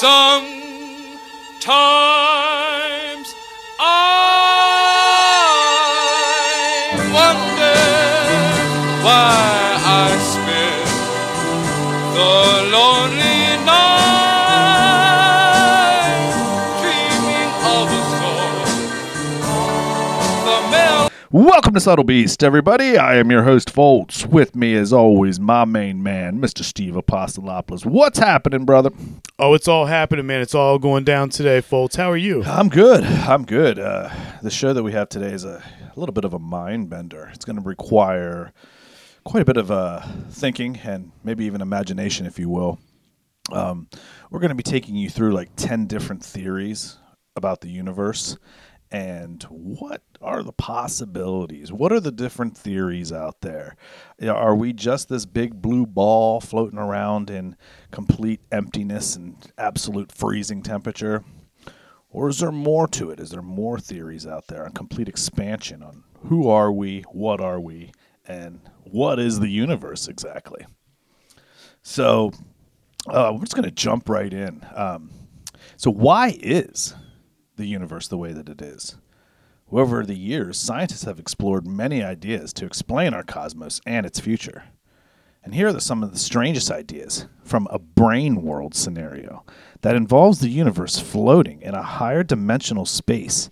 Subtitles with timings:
[0.00, 0.40] Sometimes
[21.32, 22.98] Welcome to Subtle Beast, everybody.
[22.98, 24.26] I am your host, Foltz.
[24.26, 26.64] With me, as always, my main man, Mr.
[26.64, 27.86] Steve Apostolopoulos.
[27.86, 28.90] What's happening, brother?
[29.38, 30.40] Oh, it's all happening, man.
[30.40, 31.94] It's all going down today, folks.
[31.94, 32.42] How are you?
[32.42, 33.04] I'm good.
[33.04, 33.78] I'm good.
[33.78, 34.10] Uh,
[34.42, 35.62] the show that we have today is a,
[35.96, 37.30] a little bit of a mind bender.
[37.32, 38.52] It's going to require
[39.22, 42.80] quite a bit of uh, thinking and maybe even imagination, if you will.
[43.52, 43.86] Um,
[44.32, 46.98] we're going to be taking you through like 10 different theories
[47.36, 48.36] about the universe
[48.90, 51.72] and what are the possibilities?
[51.72, 53.76] What are the different theories out there?
[54.22, 57.56] Are we just this big blue ball floating around in
[57.92, 61.24] complete emptiness and absolute freezing temperature?
[62.10, 63.20] Or is there more to it?
[63.20, 67.60] Is there more theories out there on complete expansion on who are we, what are
[67.60, 67.92] we,
[68.26, 70.66] and what is the universe exactly?
[71.82, 72.32] So
[73.06, 74.66] uh, we're just going to jump right in.
[74.74, 75.10] Um,
[75.76, 76.94] so, why is
[77.60, 78.96] the universe the way that it is?
[79.70, 84.64] Over the years, scientists have explored many ideas to explain our cosmos and its future.
[85.44, 89.44] And here are some of the strangest ideas from a brane world scenario
[89.82, 93.50] that involves the universe floating in a higher dimensional space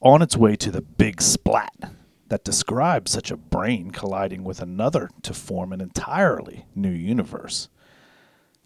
[0.00, 1.74] on its way to the big splat
[2.28, 7.68] that describes such a brane colliding with another to form an entirely new universe.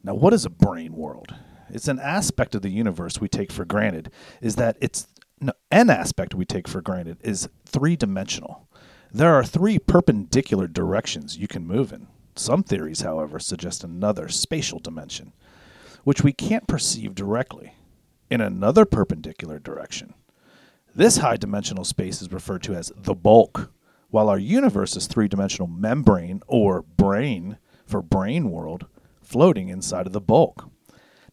[0.02, 1.34] Now, what is a brane world?
[1.70, 5.06] It's an aspect of the universe we take for granted, is that it's
[5.40, 8.68] no, an aspect we take for granted is three dimensional.
[9.12, 12.08] There are three perpendicular directions you can move in.
[12.36, 15.32] Some theories, however, suggest another spatial dimension,
[16.02, 17.74] which we can't perceive directly,
[18.30, 20.14] in another perpendicular direction.
[20.94, 23.72] This high dimensional space is referred to as the bulk,
[24.08, 28.86] while our universe is three dimensional membrane or brane for brane world
[29.22, 30.70] floating inside of the bulk.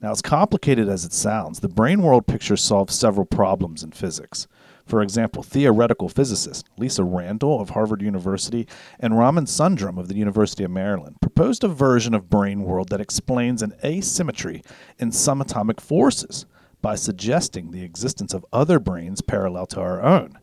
[0.01, 4.47] Now, as complicated as it sounds, the brane world picture solves several problems in physics.
[4.83, 8.67] For example, theoretical physicists Lisa Randall of Harvard University
[8.99, 12.99] and Raman Sundrum of the University of Maryland proposed a version of brane world that
[12.99, 14.63] explains an asymmetry
[14.97, 16.47] in some atomic forces
[16.81, 20.35] by suggesting the existence of other branes parallel to our own.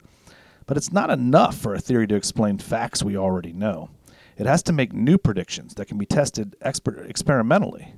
[0.66, 3.90] But it's not enough for a theory to explain facts we already know.
[4.36, 7.94] It has to make new predictions that can be tested exper- experimentally.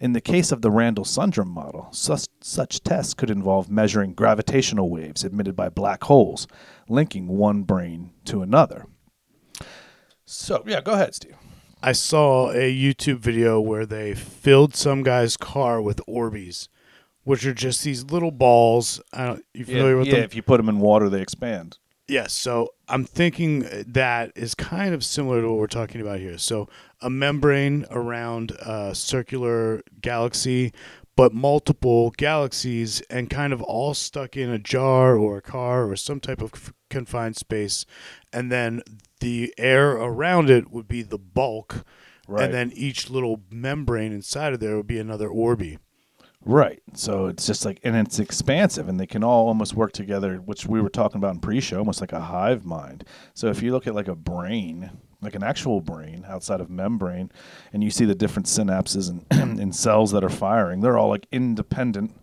[0.00, 4.88] In the case of the Randall Sundrum model, such, such tests could involve measuring gravitational
[4.88, 6.46] waves emitted by black holes,
[6.88, 8.86] linking one brane to another.
[10.24, 11.36] So, yeah, go ahead, Steve.
[11.82, 16.68] I saw a YouTube video where they filled some guy's car with Orbeez,
[17.24, 19.02] which are just these little balls.
[19.12, 20.20] I don't, you familiar with yeah, them?
[20.20, 21.78] Yeah, if you put them in water, they expand.
[22.08, 22.32] Yes.
[22.32, 26.38] So I'm thinking that is kind of similar to what we're talking about here.
[26.38, 26.68] So
[27.00, 30.72] a membrane around a circular galaxy,
[31.16, 35.94] but multiple galaxies and kind of all stuck in a jar or a car or
[35.94, 37.86] some type of confined space.
[38.32, 38.82] And then
[39.20, 41.84] the air around it would be the bulk.
[42.26, 42.44] Right.
[42.44, 45.78] And then each little membrane inside of there would be another Orby.
[46.44, 46.80] Right.
[46.94, 50.66] So it's just like, and it's expansive, and they can all almost work together, which
[50.66, 53.04] we were talking about in pre show, almost like a hive mind.
[53.34, 54.90] So if you look at like a brain,
[55.20, 57.30] like an actual brain outside of membrane,
[57.72, 59.26] and you see the different synapses and,
[59.60, 62.16] and cells that are firing, they're all like independent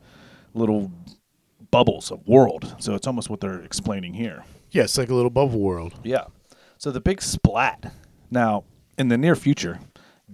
[0.55, 0.91] little
[1.69, 2.75] bubbles of world.
[2.79, 4.43] So it's almost what they're explaining here.
[4.71, 5.93] Yeah, it's like a little bubble world.
[6.03, 6.25] Yeah.
[6.79, 7.93] So the big splat.
[8.31, 8.63] Now,
[8.97, 9.79] in the near future,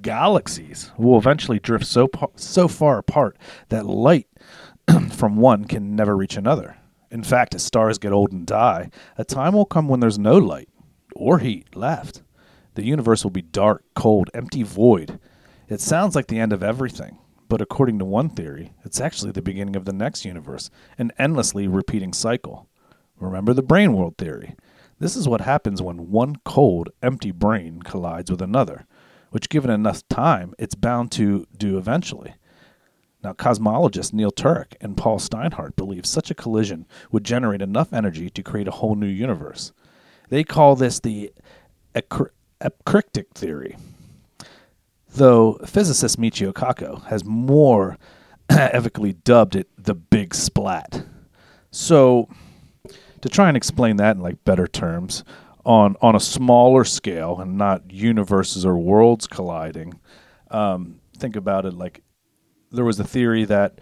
[0.01, 3.37] galaxies will eventually drift so pa- so far apart
[3.69, 4.27] that light
[5.11, 6.77] from one can never reach another.
[7.11, 10.37] In fact, as stars get old and die, a time will come when there's no
[10.37, 10.69] light
[11.15, 12.23] or heat left.
[12.73, 15.19] The universe will be dark, cold, empty void.
[15.69, 19.43] It sounds like the end of everything, but according to one theory, it's actually the
[19.43, 22.67] beginning of the next universe, an endlessly repeating cycle.
[23.19, 24.55] Remember the brane world theory.
[24.99, 28.85] This is what happens when one cold, empty brane collides with another,
[29.33, 32.35] which, given enough time, it's bound to do eventually.
[33.23, 38.29] Now, cosmologists Neil Turok and Paul Steinhardt believe such a collision would generate enough energy
[38.29, 39.71] to create a whole new universe.
[40.29, 41.33] They call this the
[41.95, 42.29] ecr-
[43.33, 43.75] theory,
[45.09, 47.97] though physicist Michio Kaku has more
[48.49, 51.07] epically dubbed it the Big Splat.
[51.71, 52.29] So,
[53.21, 55.23] to try and explain that in like better terms,
[55.65, 59.99] on on a smaller scale and not universes or worlds colliding,
[60.51, 62.01] um, think about it like
[62.71, 63.79] there was a theory that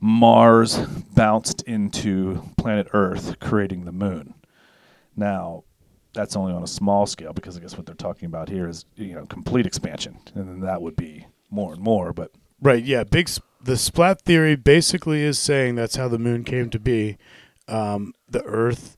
[0.00, 0.76] Mars
[1.14, 4.34] bounced into planet Earth, creating the moon.
[5.16, 5.64] Now,
[6.12, 8.84] that's only on a small scale because I guess what they're talking about here is
[8.96, 12.12] you know complete expansion, and then that would be more and more.
[12.12, 12.84] But Right.
[12.84, 13.04] Yeah.
[13.04, 13.28] Big.
[13.28, 17.16] s- The splat theory basically is saying that's how the moon came to be.
[17.66, 18.96] Um, the Earth,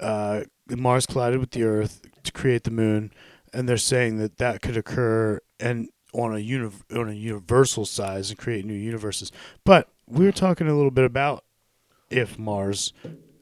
[0.00, 3.12] uh, Mars collided with the Earth to create the moon,
[3.52, 8.30] and they're saying that that could occur and on a uni- on a universal size
[8.30, 9.30] and create new universes.
[9.64, 11.44] But we were talking a little bit about
[12.10, 12.92] if Mars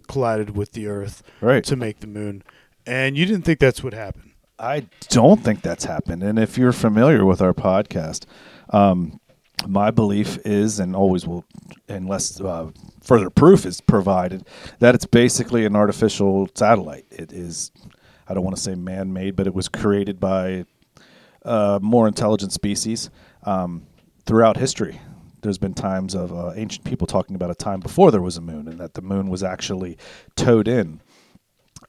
[0.09, 2.43] collided with the Earth right, to make the moon,
[2.87, 4.33] and you didn't think that's what happened.
[4.59, 6.23] I don't think that's happened.
[6.23, 8.25] And if you're familiar with our podcast,
[8.71, 9.21] um,
[9.67, 11.45] my belief is, and always will,
[11.89, 12.71] unless uh,
[13.03, 14.47] further proof is provided,
[14.79, 17.07] that it's basically an artificial satellite.
[17.11, 17.73] It is,
[18.29, 20.65] I don't want to say man made, but it was created by
[21.45, 23.11] uh, more intelligent species
[23.45, 23.87] um,
[24.27, 25.01] throughout history.
[25.43, 28.41] There's been times of uh, ancient people talking about a time before there was a
[28.41, 29.99] moon, and that the moon was actually
[30.37, 31.01] towed in,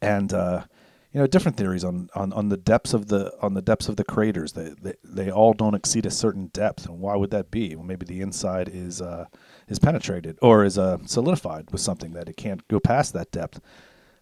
[0.01, 0.65] and uh,
[1.15, 3.95] you know different theories on, on, on the depths of the on the depths of
[3.95, 4.51] the craters.
[4.51, 7.73] They, they they all don't exceed a certain depth, and why would that be?
[7.75, 9.25] Well, maybe the inside is uh,
[9.69, 13.61] is penetrated or is uh, solidified with something that it can't go past that depth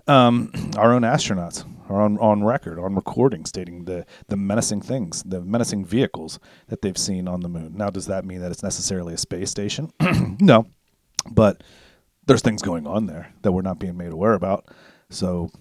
[0.08, 5.24] um, our own astronauts are on, on record, on recording, stating the, the menacing things,
[5.24, 7.74] the menacing vehicles that they've seen on the moon.
[7.76, 9.92] Now, does that mean that it's necessarily a space station?
[10.40, 10.68] no,
[11.30, 11.64] but
[12.26, 14.68] there's things going on there that we're not being made aware about.
[15.10, 15.52] So,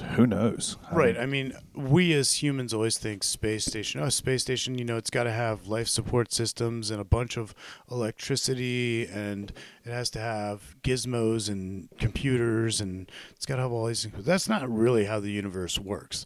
[0.00, 0.76] who knows?
[0.92, 1.16] Right.
[1.16, 4.00] I mean, we as humans always think space station.
[4.00, 4.78] Oh, space station.
[4.78, 7.54] You know, it's got to have life support systems and a bunch of
[7.90, 9.52] electricity, and
[9.84, 14.14] it has to have gizmos and computers, and it's got to have all these things.
[14.16, 16.24] But that's not really how the universe works.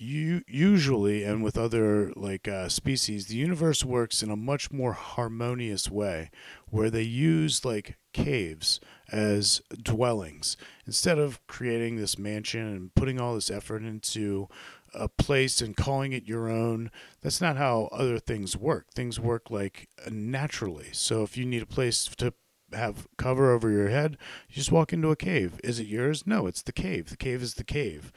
[0.00, 4.92] You usually, and with other like uh, species, the universe works in a much more
[4.92, 6.30] harmonious way,
[6.70, 8.80] where they use like caves
[9.10, 10.56] as dwellings
[10.86, 14.48] instead of creating this mansion and putting all this effort into
[14.94, 16.90] a place and calling it your own.
[17.22, 18.90] That's not how other things work.
[18.94, 20.88] Things work like naturally.
[20.92, 22.32] So if you need a place to
[22.72, 24.18] have cover over your head,
[24.48, 25.60] you just walk into a cave.
[25.64, 26.26] Is it yours?
[26.26, 27.10] No, it's the cave.
[27.10, 28.12] The cave is the cave.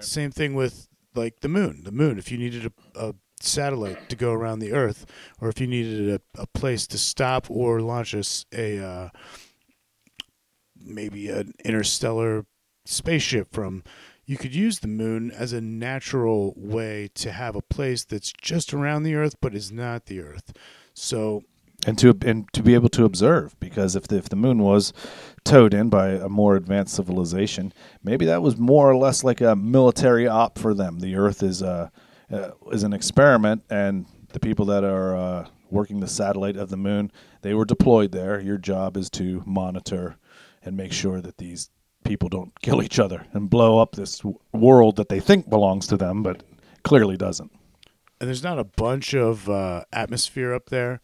[0.00, 1.82] Same thing with like the moon.
[1.84, 5.06] The moon, if you needed a, a satellite to go around the Earth,
[5.40, 8.14] or if you needed a, a place to stop or launch
[8.52, 8.84] a.
[8.84, 9.08] uh,
[10.84, 12.46] maybe an interstellar
[12.84, 13.82] spaceship from,
[14.26, 18.72] you could use the moon as a natural way to have a place that's just
[18.72, 20.52] around the Earth but is not the Earth.
[20.94, 21.42] So
[21.86, 24.92] and to and to be able to observe, because if the, if the moon was
[25.44, 27.72] towed in by a more advanced civilization,
[28.02, 31.00] maybe that was more or less like a military op for them.
[31.00, 31.90] The Earth is a
[32.32, 36.76] uh is an experiment, and the people that are uh, working the satellite of the
[36.76, 38.40] moon, they were deployed there.
[38.40, 40.16] Your job is to monitor
[40.64, 41.70] and make sure that these
[42.04, 44.22] people don't kill each other and blow up this
[44.52, 46.42] world that they think belongs to them, but
[46.82, 47.50] clearly doesn't.
[48.20, 51.00] and there's not a bunch of uh, atmosphere up there.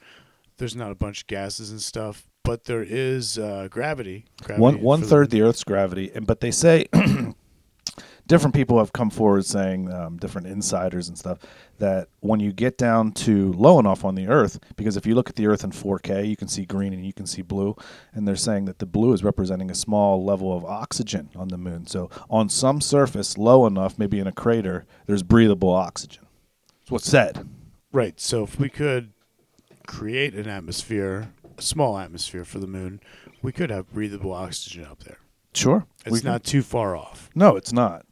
[0.58, 4.26] There's not a bunch of gases and stuff, but there is uh, gravity.
[4.42, 6.86] gravity one one the- the Earth's gravity, and but they say
[8.30, 11.40] different people have come forward saying um, different insiders and stuff
[11.78, 15.28] that when you get down to low enough on the Earth, because if you look
[15.28, 17.74] at the Earth in 4K, you can see green and you can see blue,
[18.14, 21.58] and they're saying that the blue is representing a small level of oxygen on the
[21.58, 21.88] moon.
[21.88, 26.24] So on some surface low enough, maybe in a crater, there's breathable oxygen.
[26.82, 27.48] That's what's said.
[27.90, 28.20] Right.
[28.20, 29.10] So if we could
[29.88, 33.00] create an atmosphere, a small atmosphere for the moon,
[33.42, 35.18] we could have breathable oxygen up there.
[35.52, 37.28] Sure, It's not too far off.
[37.34, 38.06] No, it's not.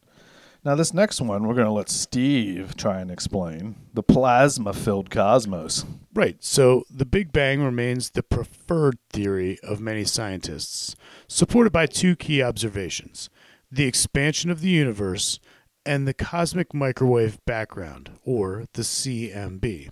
[0.68, 5.08] Now, this next one, we're going to let Steve try and explain the plasma filled
[5.08, 5.86] cosmos.
[6.12, 6.36] Right.
[6.44, 10.94] So the Big Bang remains the preferred theory of many scientists,
[11.26, 13.30] supported by two key observations
[13.72, 15.40] the expansion of the universe
[15.86, 19.88] and the cosmic microwave background, or the CMB,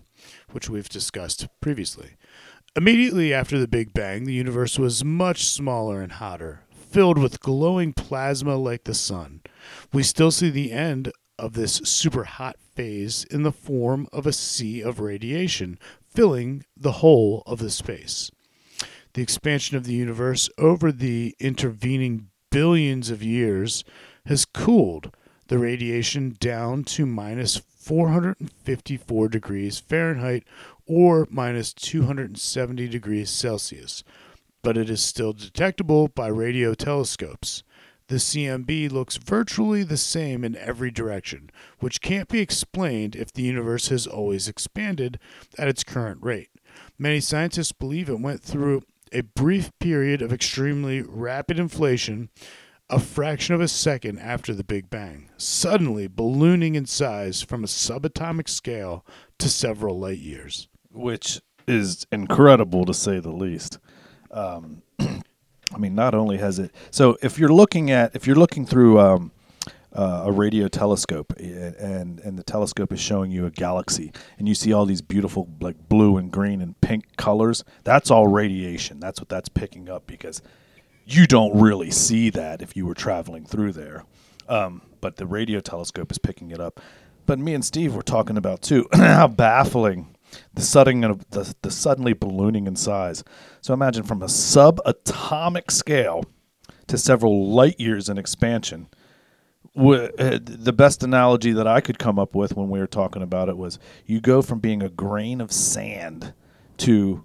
[0.51, 2.17] which we've discussed previously.
[2.77, 7.95] Immediately after the Big Bang, the universe was much smaller and hotter, filled with glowing
[7.95, 9.41] plasma like the sun.
[9.93, 14.33] We still see the end of this super hot phase in the form of a
[14.33, 18.31] sea of radiation filling the whole of the space.
[19.15, 23.85] The expansion of the universe over the intervening billions of years
[24.27, 25.15] has cooled
[25.49, 30.45] the radiation down to minus 454 degrees Fahrenheit
[30.87, 34.03] or minus 270 degrees Celsius,
[34.63, 37.63] but it is still detectable by radio telescopes.
[38.09, 43.43] The CMB looks virtually the same in every direction, which can't be explained if the
[43.43, 45.19] universe has always expanded
[45.59, 46.51] at its current rate.
[46.99, 48.83] Many scientists believe it went through
[49.13, 52.29] a brief period of extremely rapid inflation,
[52.89, 57.69] a fraction of a second after the Big Bang, suddenly ballooning in size from a
[57.69, 59.05] subatomic scale
[59.39, 60.69] to several light years.
[60.93, 63.79] which is incredible to say the least.
[64.31, 64.83] Um,
[65.75, 66.73] I mean, not only has it.
[66.91, 69.33] So if you're looking at if you're looking through um,
[69.93, 74.47] uh, a radio telescope eh, and and the telescope is showing you a galaxy and
[74.47, 79.01] you see all these beautiful like blue and green and pink colors, that's all radiation.
[79.01, 80.43] That's what that's picking up because
[81.05, 84.05] you don't really see that if you were traveling through there.
[84.49, 86.81] Um, but the radio telescope is picking it up.
[87.27, 90.16] But me and Steve were talking about too how baffling
[90.55, 93.25] the sudden of the, the suddenly ballooning in size.
[93.61, 96.25] So imagine from a subatomic scale
[96.87, 98.89] to several light years in expansion.
[99.77, 103.49] Uh, The best analogy that I could come up with when we were talking about
[103.49, 106.33] it was you go from being a grain of sand
[106.79, 107.25] to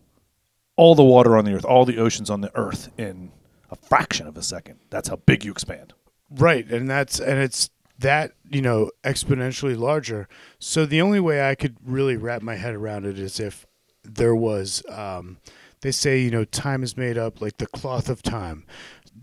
[0.76, 3.32] all the water on the earth, all the oceans on the earth in
[3.70, 4.80] a fraction of a second.
[4.90, 5.94] That's how big you expand.
[6.30, 7.70] Right, and that's and it's
[8.02, 10.28] that you know exponentially larger.
[10.60, 13.66] So the only way I could really wrap my head around it is if
[14.04, 15.38] there was, um,
[15.82, 18.66] they say you know time is made up like the cloth of time.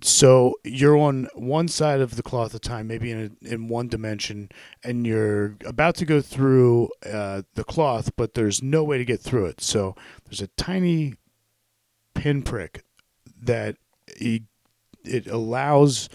[0.01, 3.89] So you're on one side of the cloth of time, maybe in a, in one
[3.89, 4.51] dimension,
[4.85, 9.21] and you're about to go through uh, the cloth, but there's no way to get
[9.21, 9.61] through it.
[9.61, 11.15] So there's a tiny
[12.15, 12.85] pinprick
[13.43, 14.43] that it,
[15.05, 16.09] it allows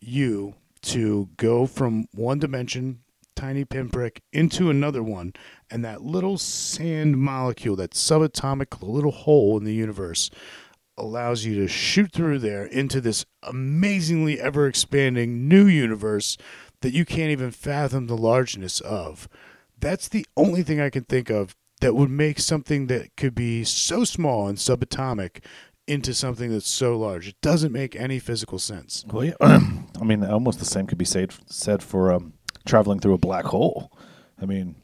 [0.00, 0.54] you
[0.88, 3.00] to go from one dimension,
[3.36, 5.32] tiny pinprick, into another one,
[5.70, 10.30] and that little sand molecule, that subatomic little hole in the universe,
[10.96, 16.36] allows you to shoot through there into this amazingly ever expanding new universe
[16.80, 19.28] that you can't even fathom the largeness of.
[19.78, 23.62] That's the only thing I can think of that would make something that could be
[23.62, 25.44] so small and subatomic
[25.88, 27.28] into something that's so large.
[27.28, 29.04] It doesn't make any physical sense.
[29.10, 29.34] Well, yeah.
[29.40, 32.34] I mean, almost the same could be said said for um,
[32.66, 33.92] traveling through a black hole.
[34.40, 34.76] I mean,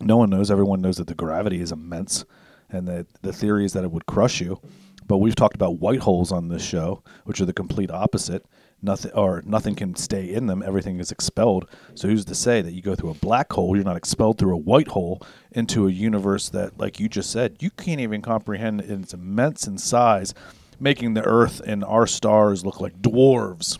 [0.00, 0.50] no one knows.
[0.50, 2.24] Everyone knows that the gravity is immense,
[2.70, 4.60] and that the theory is that it would crush you.
[5.06, 8.44] But we've talked about white holes on this show, which are the complete opposite.
[8.82, 10.62] Nothing or nothing can stay in them.
[10.62, 11.68] Everything is expelled.
[11.94, 14.54] So who's to say that you go through a black hole, you're not expelled through
[14.54, 15.22] a white hole
[15.52, 18.80] into a universe that, like you just said, you can't even comprehend.
[18.80, 20.34] It's immense in size,
[20.80, 23.78] making the Earth and our stars look like dwarves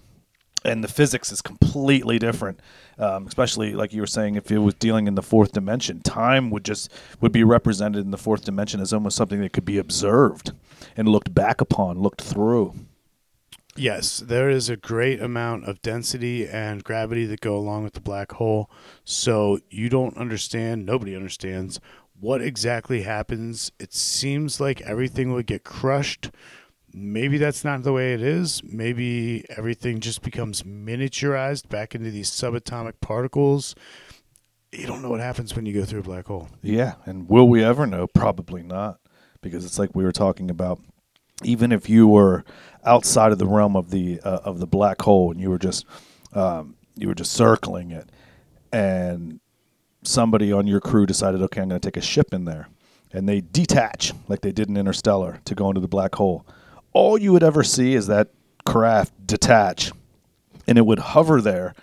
[0.65, 2.61] and the physics is completely different.
[2.99, 6.51] Um, especially like you were saying, if it was dealing in the fourth dimension, time
[6.51, 9.79] would just would be represented in the fourth dimension as almost something that could be
[9.79, 10.53] observed
[10.97, 12.75] and looked back upon, looked through.
[13.75, 18.01] Yes, there is a great amount of density and gravity that go along with the
[18.01, 18.71] black hole.
[19.05, 21.81] So you don't understand, nobody understands
[22.21, 23.73] what exactly happens.
[23.79, 26.31] It seems like everything would get crushed.
[26.93, 28.63] Maybe that's not the way it is.
[28.63, 33.75] Maybe everything just becomes miniaturized back into these subatomic particles.
[34.71, 36.51] You don't know what happens when you go through a black hole.
[36.61, 38.07] Yeah, and will we ever know?
[38.07, 39.01] Probably not,
[39.41, 40.79] because it's like we were talking about.
[41.45, 42.45] Even if you were
[42.85, 45.87] outside of the realm of the uh, of the black hole and you were just
[46.33, 48.11] um, you were just circling it,
[48.73, 49.41] and
[50.05, 52.69] somebody on your crew decided, okay, I'm going to take a ship in there,
[53.13, 56.47] and they detach like they did in Interstellar to go into the black hole.
[56.93, 58.29] All you would ever see is that
[58.65, 59.93] craft detach,
[60.67, 61.75] and it would hover there.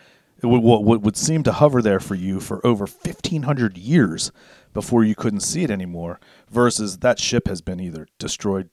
[0.41, 4.31] It would what would, would seem to hover there for you for over 1500 years
[4.73, 8.69] before you couldn't see it anymore versus that ship has been either destroyed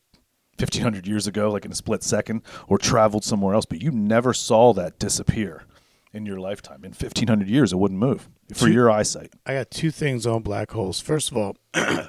[0.58, 4.32] 1500 years ago like in a split second or traveled somewhere else but you never
[4.32, 5.64] saw that disappear
[6.12, 9.70] in your lifetime in 1500 years it wouldn't move for Two- your eyesight I got
[9.70, 11.00] two things on black holes.
[11.00, 11.56] First of all,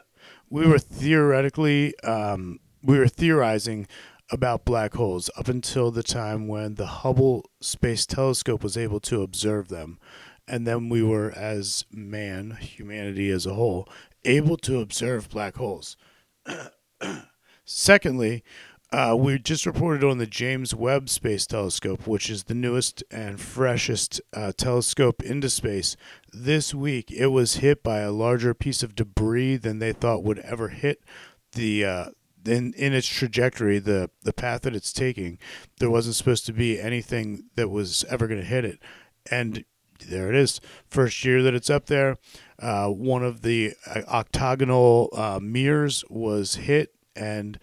[0.49, 3.87] we were theoretically um, we were theorizing
[4.31, 9.21] about black holes up until the time when the Hubble Space Telescope was able to
[9.23, 9.99] observe them,
[10.47, 13.87] and then we were, as man, humanity as a whole,
[14.25, 15.97] able to observe black holes.
[17.69, 18.45] Secondly,
[18.93, 23.41] uh, we just reported on the James Webb Space Telescope, which is the newest and
[23.41, 25.97] freshest uh, telescope into space.
[26.31, 30.39] This week, it was hit by a larger piece of debris than they thought would
[30.39, 31.03] ever hit
[31.51, 31.85] the.
[31.85, 32.05] Uh,
[32.45, 35.37] in, in its trajectory, the, the path that it's taking,
[35.79, 38.79] there wasn't supposed to be anything that was ever going to hit it.
[39.29, 39.65] And
[40.07, 40.61] there it is.
[40.89, 42.15] First year that it's up there,
[42.59, 47.59] uh, one of the uh, octagonal uh, mirrors was hit, and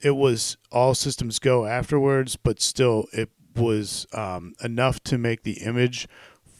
[0.00, 5.62] it was all systems go afterwards, but still, it was um, enough to make the
[5.62, 6.08] image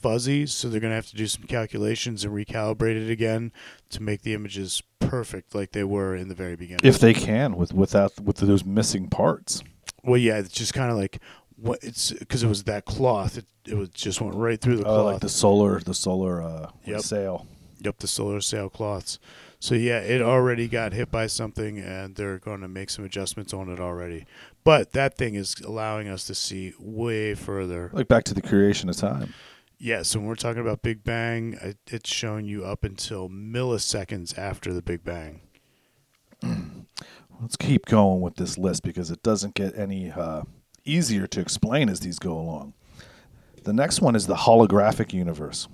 [0.01, 0.45] fuzzy.
[0.45, 3.51] So they're going to have to do some calculations and recalibrate it again
[3.89, 6.81] to make the images perfect like they were in the very beginning.
[6.83, 9.61] If they can, with without with those missing parts.
[10.03, 11.19] well, yeah, it's just kind of like
[11.57, 13.37] what it's because it was that cloth.
[13.37, 14.99] It it was just went right through the cloth.
[14.99, 17.01] Oh, like the solar, the solar uh, Yep.
[17.01, 17.47] sail.
[17.81, 19.19] Yep, the solar sail cloths.
[19.65, 23.51] So yeah, it already got hit by something, and they're going to make some adjustments
[23.51, 24.27] on it already.
[24.63, 27.89] But that thing is allowing us to see way further.
[27.91, 29.33] Like back to the creation of time.
[29.79, 31.57] Yeah, so when we're talking about Big Bang,
[31.87, 35.41] it's showing you up until milliseconds after the Big Bang.
[37.41, 40.43] Let's keep going with this list because it doesn't get any uh,
[40.83, 42.75] easier to explain as these go along.
[43.63, 45.67] The next one is the holographic universe.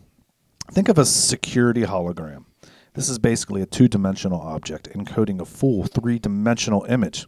[0.71, 2.45] Think of a security hologram.
[2.93, 7.25] This is basically a two dimensional object encoding a full three dimensional image.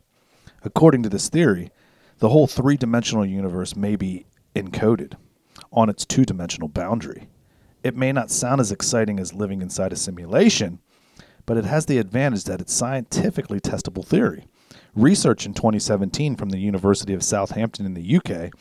[0.62, 1.72] According to this theory,
[2.20, 4.26] the whole three dimensional universe may be
[4.58, 5.14] encoded
[5.72, 7.30] on its two dimensional boundary.
[7.82, 10.80] It may not sound as exciting as living inside a simulation,
[11.46, 14.46] but it has the advantage that it's scientifically testable theory.
[14.96, 18.52] Research in 2017 from the University of Southampton in the UK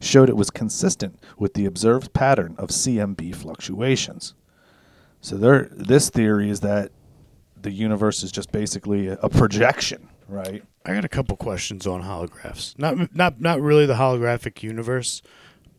[0.00, 4.34] showed it was consistent with the observed pattern of CMB fluctuations.
[5.22, 6.90] So there, this theory is that
[7.60, 10.62] the universe is just basically a, a projection, right?
[10.84, 12.76] I got a couple questions on holographs.
[12.78, 15.22] Not not not really the holographic universe,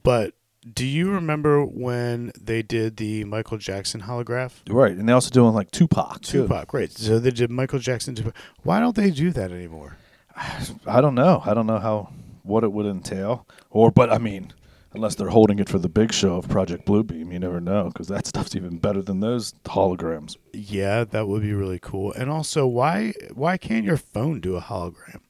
[0.01, 0.33] but
[0.73, 4.53] do you remember when they did the Michael Jackson holograph?
[4.69, 6.21] Right, and they also doing like Tupac.
[6.21, 6.43] too.
[6.43, 6.93] Tupac, great.
[6.93, 8.15] So they did Michael Jackson.
[8.15, 8.33] Tupac.
[8.63, 9.97] Why don't they do that anymore?
[10.87, 11.43] I don't know.
[11.45, 14.53] I don't know how what it would entail, or but I mean,
[14.93, 18.07] unless they're holding it for the big show of Project Bluebeam, you never know because
[18.07, 20.37] that stuff's even better than those holograms.
[20.53, 22.13] Yeah, that would be really cool.
[22.13, 25.21] And also, why why can't your phone do a hologram?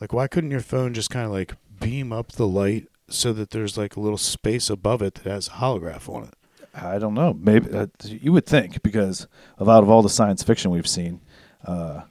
[0.00, 3.50] Like, why couldn't your phone just kind of like beam up the light so that
[3.50, 6.34] there's like a little space above it that has a holograph on it?
[6.74, 7.34] I don't know.
[7.34, 11.20] Maybe uh, you would think because of out of all the science fiction we've seen,
[11.64, 12.02] uh,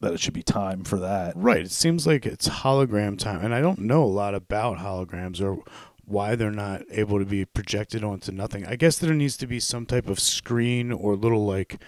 [0.00, 1.32] that it should be time for that.
[1.36, 1.62] Right.
[1.62, 5.62] It seems like it's hologram time, and I don't know a lot about holograms or
[6.06, 8.66] why they're not able to be projected onto nothing.
[8.66, 11.80] I guess there needs to be some type of screen or little like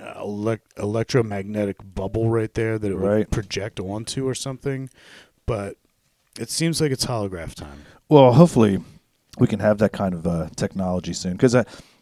[0.00, 3.18] uh, elec- electromagnetic bubble right there that it Right.
[3.18, 4.90] would project onto or something.
[5.46, 5.76] But
[6.38, 7.84] it seems like it's holograph time.
[8.08, 8.80] Well, hopefully,
[9.38, 11.32] we can have that kind of uh, technology soon.
[11.32, 11.56] Because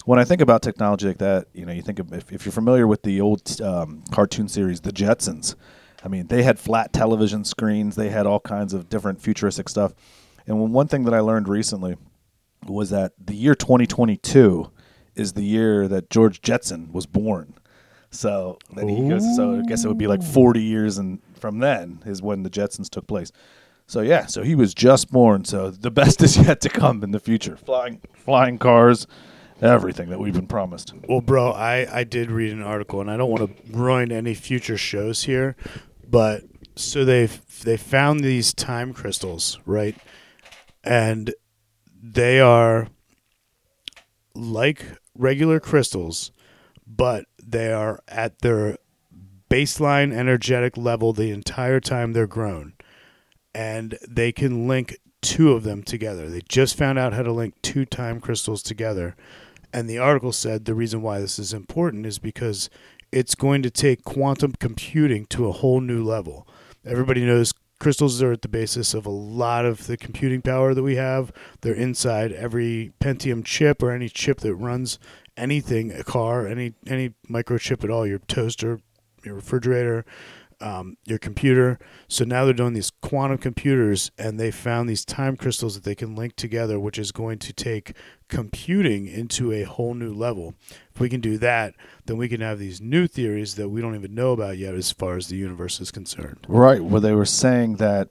[0.04, 2.52] when I think about technology like that, you know, you think of if, if you're
[2.52, 5.54] familiar with the old um, cartoon series, The Jetsons.
[6.04, 7.96] I mean, they had flat television screens.
[7.96, 9.92] They had all kinds of different futuristic stuff.
[10.46, 11.96] And one- thing that I learned recently
[12.66, 14.70] was that the year 2022
[15.14, 17.54] is the year that George Jetson was born.
[18.10, 19.36] So then he goes.
[19.36, 22.50] So I guess it would be like 40 years and from then is when the
[22.50, 23.32] Jetsons took place.
[23.86, 25.44] So yeah, so he was just born.
[25.44, 27.56] So the best is yet to come in the future.
[27.56, 29.06] Flying, flying cars,
[29.60, 30.92] everything that we've been promised.
[31.08, 34.34] Well, bro, I, I did read an article, and I don't want to ruin any
[34.34, 35.56] future shows here,
[36.08, 36.42] but
[36.74, 37.26] so they
[37.64, 39.96] they found these time crystals, right?
[40.86, 41.34] And
[42.02, 42.88] they are
[44.34, 46.30] like regular crystals,
[46.86, 48.76] but they are at their
[49.50, 52.74] baseline energetic level the entire time they're grown.
[53.54, 56.28] And they can link two of them together.
[56.28, 59.16] They just found out how to link two time crystals together.
[59.72, 62.70] And the article said the reason why this is important is because
[63.10, 66.46] it's going to take quantum computing to a whole new level.
[66.84, 70.82] Everybody knows crystals are at the basis of a lot of the computing power that
[70.82, 71.32] we have.
[71.60, 74.98] They're inside every Pentium chip or any chip that runs
[75.36, 78.80] anything, a car, any any microchip at all, your toaster,
[79.24, 80.04] your refrigerator,
[80.60, 81.78] um, your computer.
[82.08, 85.94] So now they're doing these quantum computers, and they found these time crystals that they
[85.94, 87.94] can link together, which is going to take
[88.28, 90.54] computing into a whole new level.
[90.94, 91.74] If we can do that,
[92.06, 94.92] then we can have these new theories that we don't even know about yet as
[94.92, 96.46] far as the universe is concerned.
[96.48, 98.08] Right, where they were saying that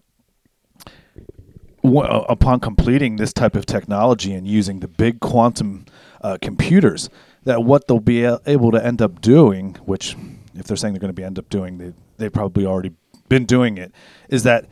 [1.83, 5.85] w- upon completing this type of technology and using the big quantum
[6.21, 7.09] uh, computers,
[7.43, 10.15] that what they'll be able to end up doing, which
[10.55, 12.91] if they're saying they're going to be end up doing, they they've probably already
[13.29, 13.91] been doing it,
[14.29, 14.67] is that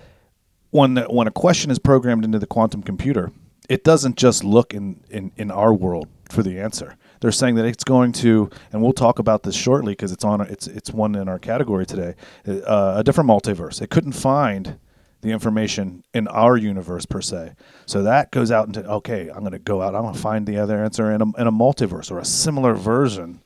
[0.71, 3.32] when when a question is programmed into the quantum computer,
[3.69, 6.97] it doesn't just look in, in, in our world for the answer.
[7.21, 10.41] They're saying that it's going to, and we'll talk about this shortly because it's on
[10.41, 13.82] it's it's one in our category today, uh, a different multiverse.
[13.82, 14.77] It couldn't find
[15.21, 17.53] the information in our universe per se.
[17.86, 20.45] So that goes out into okay, I'm going to go out, I'm going to find
[20.45, 23.41] the other answer in a, in a multiverse or a similar version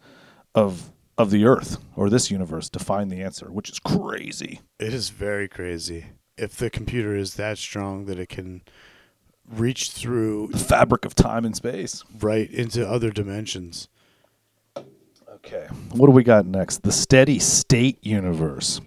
[0.56, 4.62] of of the Earth or this universe to find the answer, which is crazy.
[4.80, 6.08] It is very crazy.
[6.38, 8.62] If the computer is that strong that it can
[9.50, 12.04] reach through The fabric of time and space.
[12.20, 13.88] right into other dimensions.
[15.36, 15.68] Okay.
[15.92, 16.84] What do we got next?
[16.84, 18.82] The steady state universe.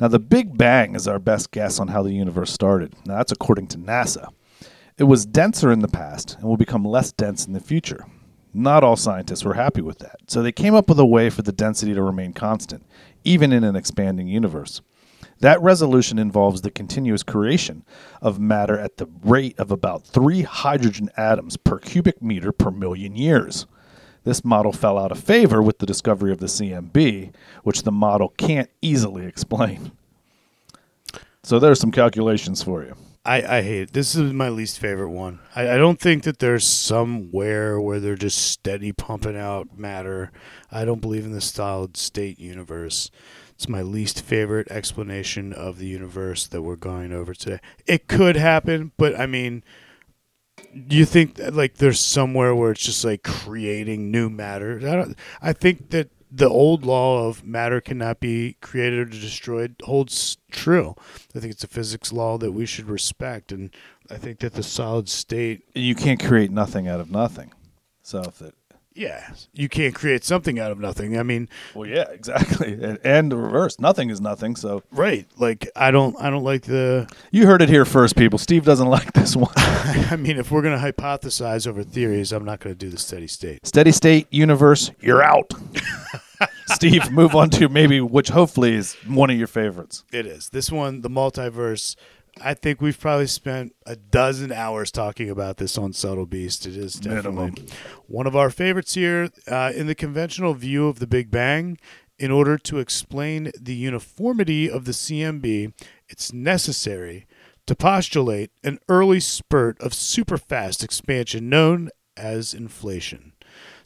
[0.00, 2.94] Now, the Big Bang is our best guess on how the universe started.
[3.04, 4.28] Now, that's according to NASA.
[4.98, 8.04] It was denser in the past and will become less dense in the future.
[8.54, 11.42] Not all scientists were happy with that, so they came up with a way for
[11.42, 12.84] the density to remain constant,
[13.24, 14.82] even in an expanding universe.
[15.40, 17.84] That resolution involves the continuous creation
[18.20, 23.16] of matter at the rate of about three hydrogen atoms per cubic meter per million
[23.16, 23.66] years.
[24.24, 27.32] This model fell out of favor with the discovery of the CMB,
[27.64, 29.92] which the model can't easily explain.
[31.42, 32.94] So there's some calculations for you.
[33.24, 33.92] I, I hate it.
[33.92, 35.38] This is my least favorite one.
[35.54, 40.32] I, I don't think that there's somewhere where they're just steady pumping out matter.
[40.72, 43.10] I don't believe in the solid state universe.
[43.50, 47.60] It's my least favorite explanation of the universe that we're going over today.
[47.86, 49.62] It could happen, but I mean,
[50.88, 54.78] do you think that, like there's somewhere where it's just like creating new matter?
[54.78, 55.18] I don't.
[55.40, 60.94] I think that the old law of matter cannot be created or destroyed holds true.
[61.34, 63.70] I think it's a physics law that we should respect, and
[64.10, 67.52] I think that the solid state, You can't create nothing out of nothing.
[68.02, 68.54] So if it,
[68.94, 71.18] yeah, you can't create something out of nothing.
[71.18, 73.78] I mean, well, yeah, exactly, and, and the reverse.
[73.78, 74.56] Nothing is nothing.
[74.56, 75.26] So right?
[75.38, 77.08] Like I don't, I don't like the.
[77.30, 78.38] you heard it here first, people.
[78.38, 79.52] Steve doesn't like this one.
[79.56, 83.66] I mean, if we're gonna hypothesize over theories, I'm not gonna do the steady state.
[83.66, 85.52] Steady state universe, you're out.
[86.66, 90.04] Steve, move on to maybe which hopefully is one of your favorites.
[90.12, 91.96] It is this one, the multiverse.
[92.40, 96.66] I think we've probably spent a dozen hours talking about this on Subtle Beast.
[96.66, 97.66] It is definitely Minimum.
[98.06, 99.30] one of our favorites here.
[99.46, 101.78] Uh, in the conventional view of the Big Bang,
[102.18, 105.72] in order to explain the uniformity of the CMB,
[106.08, 107.26] it's necessary
[107.66, 113.32] to postulate an early spurt of superfast expansion known as inflation.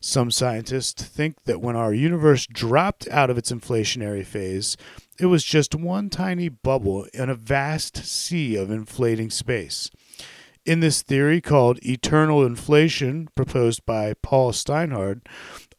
[0.01, 4.77] Some scientists think that when our universe dropped out of its inflationary phase,
[5.19, 9.91] it was just one tiny bubble in a vast sea of inflating space.
[10.65, 15.21] In this theory called eternal inflation, proposed by Paul Steinhardt,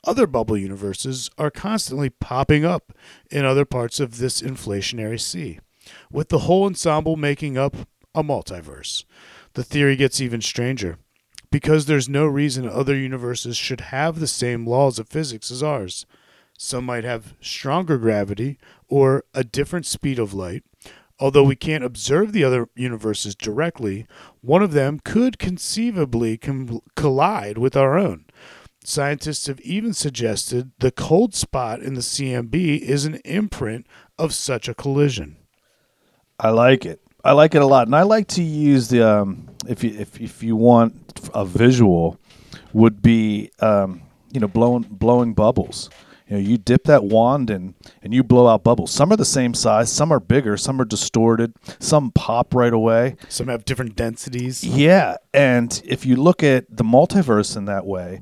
[0.03, 2.93] other bubble universes are constantly popping up
[3.29, 5.59] in other parts of this inflationary sea,
[6.11, 7.75] with the whole ensemble making up
[8.15, 9.03] a multiverse.
[9.53, 10.97] The theory gets even stranger
[11.51, 16.05] because there's no reason other universes should have the same laws of physics as ours.
[16.57, 20.63] Some might have stronger gravity or a different speed of light.
[21.19, 24.05] Although we can't observe the other universes directly,
[24.41, 28.25] one of them could conceivably com- collide with our own.
[28.83, 34.69] Scientists have even suggested the cold spot in the CMB is an imprint of such
[34.69, 35.37] a collision.
[36.39, 37.01] I like it.
[37.23, 40.21] I like it a lot, and I like to use the um, if you if
[40.21, 42.17] if you want a visual,
[42.71, 45.89] would be um, you know blowing blowing bubbles.
[46.27, 48.91] You know, you dip that wand and and you blow out bubbles.
[48.91, 53.15] Some are the same size, some are bigger, some are distorted, some pop right away.
[53.29, 54.63] Some have different densities.
[54.63, 58.21] Yeah, and if you look at the multiverse in that way,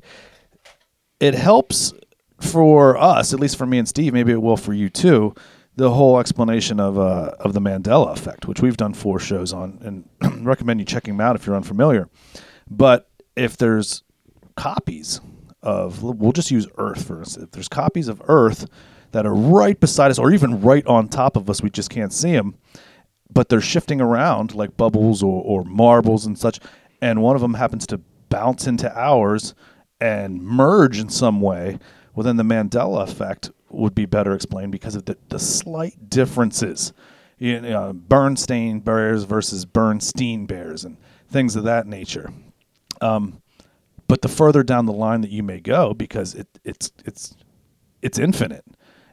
[1.18, 1.92] it helps
[2.40, 4.12] for us, at least for me and Steve.
[4.12, 5.34] Maybe it will for you too.
[5.74, 10.06] The whole explanation of uh, of the Mandela effect, which we've done four shows on,
[10.20, 12.08] and recommend you checking them out if you're unfamiliar.
[12.70, 14.02] But if there's
[14.56, 15.20] copies
[15.66, 17.44] of, we'll just use Earth for instance.
[17.44, 18.68] If there's copies of Earth
[19.12, 22.12] that are right beside us, or even right on top of us, we just can't
[22.12, 22.56] see them
[23.32, 26.60] but they're shifting around like bubbles or, or marbles and such.
[27.00, 29.54] And one of them happens to bounce into ours
[30.00, 31.78] and merge in some way.
[32.14, 36.92] Well, then the Mandela effect would be better explained because of the, the slight differences.
[37.38, 40.96] You know, Bernstein bears versus Bernstein bears and
[41.28, 42.32] things of that nature.
[43.02, 43.42] Um,
[44.08, 47.36] but the further down the line that you may go, because it, it's it's
[48.02, 48.64] it's infinite,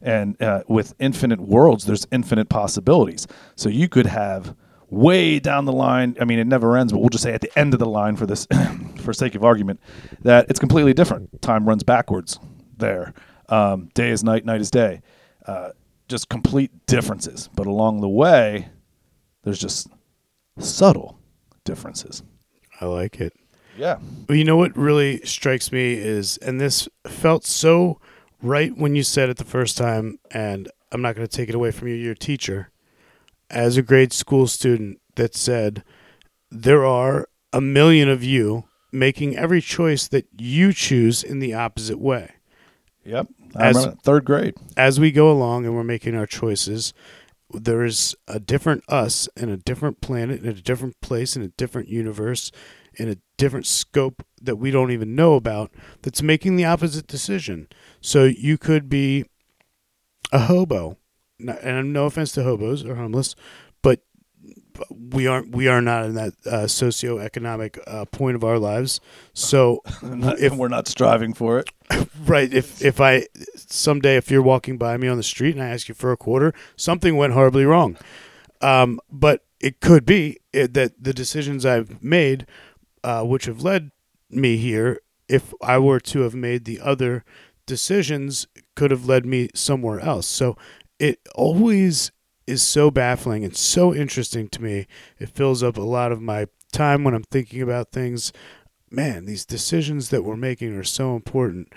[0.01, 3.27] and uh, with infinite worlds, there's infinite possibilities.
[3.55, 4.55] So you could have
[4.89, 6.15] way down the line.
[6.21, 8.15] I mean, it never ends, but we'll just say at the end of the line
[8.15, 8.47] for this,
[8.97, 9.79] for sake of argument,
[10.21, 11.41] that it's completely different.
[11.41, 12.39] Time runs backwards
[12.77, 13.13] there.
[13.49, 15.01] Um, day is night, night is day.
[15.45, 15.69] Uh,
[16.07, 17.49] just complete differences.
[17.55, 18.69] But along the way,
[19.43, 19.87] there's just
[20.59, 21.19] subtle
[21.63, 22.23] differences.
[22.79, 23.33] I like it.
[23.77, 23.97] Yeah.
[24.27, 27.99] Well, you know what really strikes me is, and this felt so
[28.41, 31.55] right when you said it the first time, and I'm not going to take it
[31.55, 32.69] away from you, your teacher,
[33.49, 35.83] as a grade school student that said,
[36.51, 41.99] there are a million of you making every choice that you choose in the opposite
[41.99, 42.31] way.
[43.05, 43.27] Yep.
[43.55, 44.55] I As- remember third grade.
[44.77, 46.93] As we go along and we're making our choices,
[47.51, 51.49] there is a different us in a different planet, in a different place, in a
[51.49, 52.51] different universe,
[52.97, 57.67] in a different scope that we don't even know about that's making the opposite decision.
[58.01, 59.25] So you could be
[60.31, 60.97] a hobo,
[61.39, 63.35] and no offense to hobos or homeless,
[63.81, 64.01] but
[64.89, 68.99] we aren't we are not in that uh, socioeconomic uh, point of our lives.
[69.33, 71.69] So if we're not striving for it,
[72.25, 75.69] right, if if I someday if you're walking by me on the street and I
[75.69, 77.97] ask you for a quarter, something went horribly wrong.
[78.61, 82.45] Um, but it could be it, that the decisions I've made,
[83.03, 83.91] uh, which have led
[84.29, 87.23] me here, if I were to have made the other
[87.65, 90.27] decisions, could have led me somewhere else.
[90.27, 90.57] So
[90.99, 92.11] it always
[92.45, 94.87] is so baffling and so interesting to me.
[95.19, 98.33] It fills up a lot of my time when I'm thinking about things.
[98.89, 101.73] Man, these decisions that we're making are so important.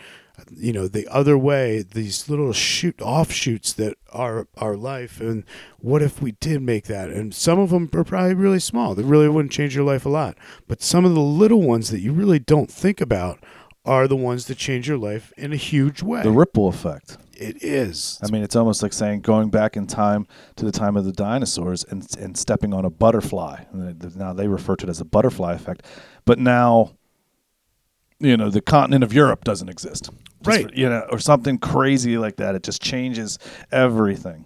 [0.54, 5.44] You know, the other way, these little shoot offshoots that are our life, and
[5.78, 7.10] what if we did make that?
[7.10, 8.94] And some of them are probably really small.
[8.94, 10.36] They really wouldn't change your life a lot.
[10.68, 13.42] But some of the little ones that you really don't think about
[13.84, 16.22] are the ones that change your life in a huge way.
[16.22, 17.18] the ripple effect.
[17.34, 18.18] it is.
[18.22, 21.12] I mean, it's almost like saying going back in time to the time of the
[21.12, 23.64] dinosaurs and and stepping on a butterfly.
[23.72, 25.84] Now they refer to it as a butterfly effect,
[26.24, 26.92] but now,
[28.20, 30.04] you know, the continent of Europe doesn't exist,
[30.42, 30.68] Just Right.
[30.70, 32.54] for- you know, or something crazy like that.
[32.54, 33.38] It just changes
[33.72, 34.44] everything.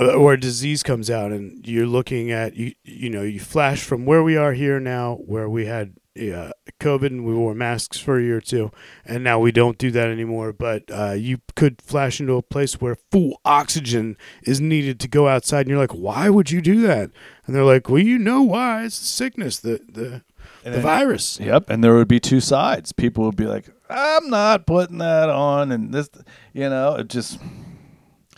[0.00, 3.84] Uh, or a disease comes out and you're looking at you you know you flash
[3.84, 6.50] from where we are here now where we had uh,
[6.80, 8.72] covid and we wore masks for a year or two
[9.04, 12.80] and now we don't do that anymore but uh, you could flash into a place
[12.80, 16.80] where full oxygen is needed to go outside and you're like why would you do
[16.80, 17.10] that
[17.46, 20.22] and they're like well you know why it's the sickness the the,
[20.72, 22.92] the virus Yep, and there would be two sides.
[22.92, 26.08] People would be like, "I'm not putting that on," and this,
[26.52, 27.38] you know, it just.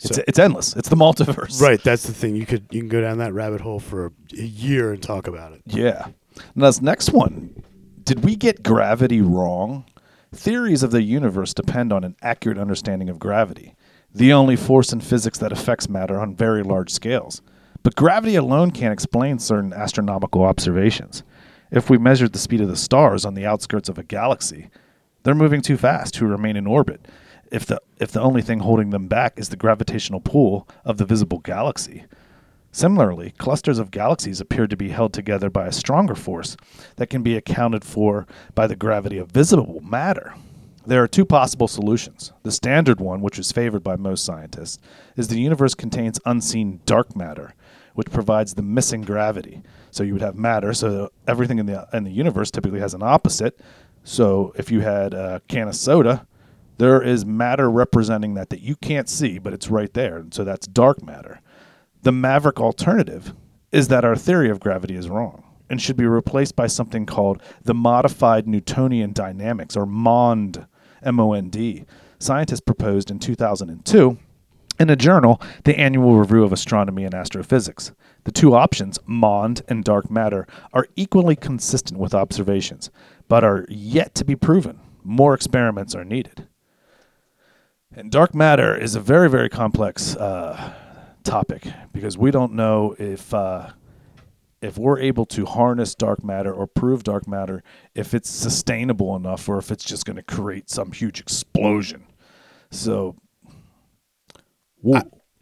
[0.03, 0.75] It's, So- it's endless.
[0.75, 1.59] It's the multiverse.
[1.61, 4.11] right that's the thing you could you can go down that rabbit hole for a,
[4.37, 6.07] a year and talk about it Yeah.
[6.53, 7.63] Now, this next one.
[8.03, 9.85] Did we get gravity wrong?
[10.31, 13.73] Theories of the universe depend on an accurate understanding of gravity,
[14.13, 17.41] the only force in physics that affects matter on very large scales.
[17.81, 21.23] But gravity alone can't explain certain astronomical observations.
[21.71, 24.69] If we measured the speed of the stars on the outskirts of a galaxy,
[25.23, 27.07] they're moving too fast to remain in orbit.
[27.51, 31.05] If the if the only thing holding them back is the gravitational pull of the
[31.05, 32.05] visible galaxy.
[32.71, 36.55] Similarly, clusters of galaxies appear to be held together by a stronger force
[36.97, 40.35] that can be accounted for by the gravity of visible matter.
[40.85, 42.31] There are two possible solutions.
[42.43, 44.79] The standard one, which is favored by most scientists,
[45.17, 47.55] is the universe contains unseen dark matter,
[47.93, 49.63] which provides the missing gravity.
[49.97, 53.01] So you would have matter, so everything in the in the universe typically has an
[53.01, 53.59] opposite.
[54.03, 56.27] So if you had a can of soda,
[56.77, 60.17] there is matter representing that that you can't see, but it's right there.
[60.17, 61.41] And so that's dark matter.
[62.03, 63.33] The maverick alternative
[63.71, 67.41] is that our theory of gravity is wrong and should be replaced by something called
[67.63, 70.67] the modified Newtonian dynamics or MOND,
[71.01, 71.85] M O N D.
[72.19, 74.19] Scientists proposed in 2002
[74.79, 77.93] in a journal, the Annual Review of Astronomy and Astrophysics.
[78.27, 82.91] The two options, MOND and dark matter, are equally consistent with observations,
[83.29, 84.81] but are yet to be proven.
[85.01, 86.45] More experiments are needed.
[87.95, 90.73] And dark matter is a very, very complex uh,
[91.23, 93.69] topic because we don't know if uh,
[94.61, 97.63] if we're able to harness dark matter or prove dark matter,
[97.95, 102.03] if it's sustainable enough or if it's just going to create some huge explosion.
[102.71, 103.15] So,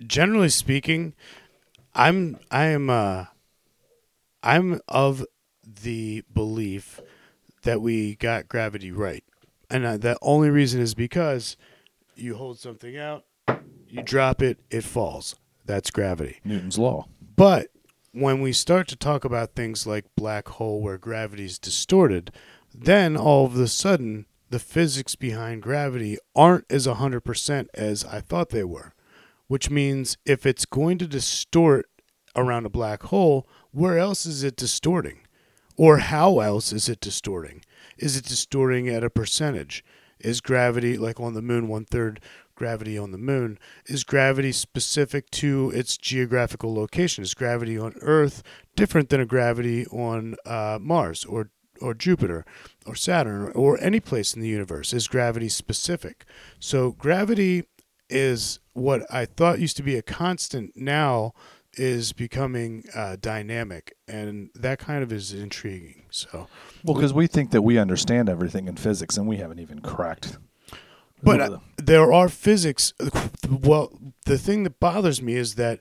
[0.05, 1.15] generally speaking,
[1.95, 3.25] I'm I am uh
[4.43, 5.25] I'm of
[5.65, 7.01] the belief
[7.63, 9.23] that we got gravity right,
[9.69, 11.57] and uh, the only reason is because
[12.15, 13.25] you hold something out,
[13.87, 15.35] you drop it, it falls.
[15.65, 16.41] That's gravity.
[16.43, 17.07] Newton's law.
[17.35, 17.69] But
[18.11, 22.31] when we start to talk about things like black hole where gravity is distorted,
[22.73, 28.49] then all of a sudden the physics behind gravity aren't as 100% as I thought
[28.49, 28.93] they were.
[29.47, 31.87] Which means if it's going to distort
[32.35, 35.19] around a black hole, where else is it distorting?
[35.77, 37.61] Or how else is it distorting?
[37.97, 39.83] Is it distorting at a percentage?
[40.19, 42.21] Is gravity, like on the moon, one third
[42.55, 43.59] gravity on the moon?
[43.85, 47.23] Is gravity specific to its geographical location?
[47.23, 48.41] Is gravity on Earth
[48.75, 52.45] different than a gravity on uh, Mars or or Jupiter
[52.85, 54.93] or Saturn or any place in the universe?
[54.93, 56.23] Is gravity specific?
[56.59, 57.65] So gravity
[58.09, 61.33] is what I thought used to be a constant now
[61.73, 66.03] is becoming uh, dynamic, and that kind of is intriguing.
[66.09, 66.47] So,
[66.83, 70.37] Well, because we think that we understand everything in physics, and we haven't even cracked.
[71.23, 72.93] but uh, there are physics.
[73.49, 75.79] Well, the thing that bothers me is that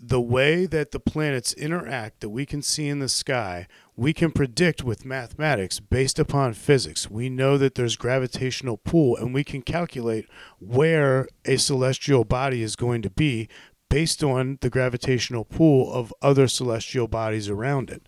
[0.00, 4.30] the way that the planets interact that we can see in the sky, we can
[4.30, 7.10] predict with mathematics based upon physics.
[7.10, 10.28] We know that there's gravitational pull and we can calculate
[10.60, 13.48] where a celestial body is going to be
[13.88, 18.02] based on the gravitational pull of other celestial bodies around it.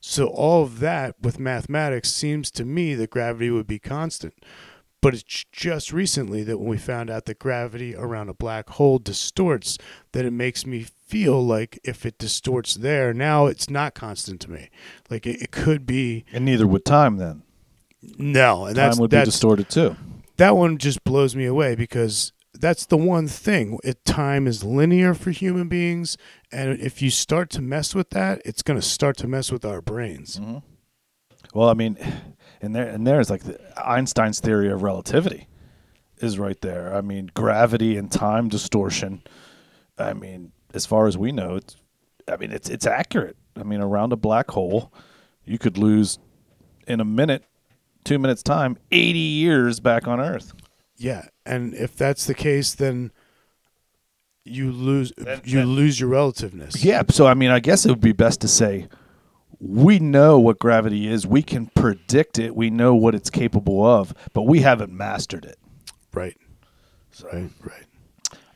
[0.00, 4.34] So all of that with mathematics seems to me that gravity would be constant.
[5.04, 8.98] But it's just recently that when we found out that gravity around a black hole
[8.98, 9.76] distorts,
[10.12, 14.50] that it makes me feel like if it distorts there, now it's not constant to
[14.50, 14.70] me.
[15.10, 17.42] Like it, it could be And neither would time then.
[18.16, 19.94] no, and that's time would be distorted too.
[20.38, 23.78] that one just blows me away because that's the one thing.
[23.84, 26.16] It, time is linear for human beings,
[26.50, 29.66] and if you start to mess with that, it's going to start to mess with
[29.66, 30.38] our brains.
[30.40, 30.58] Mm-hmm.
[31.52, 31.98] Well, I mean,
[32.64, 35.46] and there and there's like the, Einstein's theory of relativity
[36.18, 36.94] is right there.
[36.94, 39.22] I mean, gravity and time distortion.
[39.98, 41.76] I mean, as far as we know, it's
[42.28, 43.36] I mean, it's it's accurate.
[43.56, 44.92] I mean, around a black hole,
[45.44, 46.18] you could lose
[46.86, 47.44] in a minute,
[48.04, 50.52] 2 minutes time, 80 years back on Earth.
[50.96, 53.10] Yeah, and if that's the case, then
[54.44, 56.84] you lose Then- you then- lose your relativeness.
[56.84, 58.88] Yeah, so I mean, I guess it would be best to say
[59.60, 61.26] we know what gravity is.
[61.26, 62.54] We can predict it.
[62.54, 65.58] We know what it's capable of, but we haven't mastered it.
[66.12, 66.36] Right.
[67.22, 67.50] Right.
[67.62, 67.84] Right.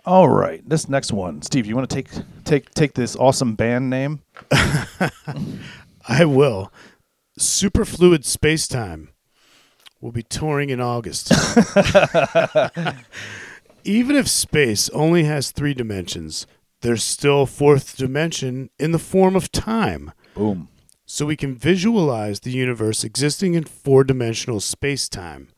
[0.08, 1.66] All right, this next one, Steve.
[1.66, 2.08] You want to take
[2.44, 4.22] take take this awesome band name?
[6.08, 6.72] I will.
[7.38, 9.08] Superfluid Spacetime
[10.00, 11.30] will be touring in August.
[13.84, 16.46] Even if space only has three dimensions,
[16.80, 20.12] there's still a fourth dimension in the form of time.
[20.34, 20.68] Boom.
[21.10, 25.48] So we can visualize the universe existing in four dimensional space time.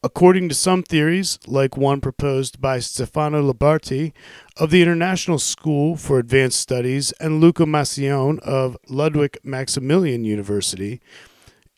[0.00, 4.12] According to some theories, like one proposed by Stefano Liberati
[4.56, 11.00] of the International School for Advanced Studies and Luca Maccione of Ludwig Maximilian University,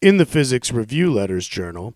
[0.03, 1.95] in the Physics Review Letters Journal,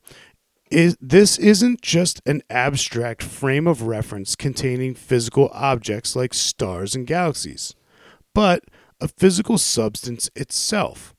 [0.70, 7.06] is this isn't just an abstract frame of reference containing physical objects like stars and
[7.06, 7.74] galaxies,
[8.34, 8.64] but
[8.98, 11.14] a physical substance itself,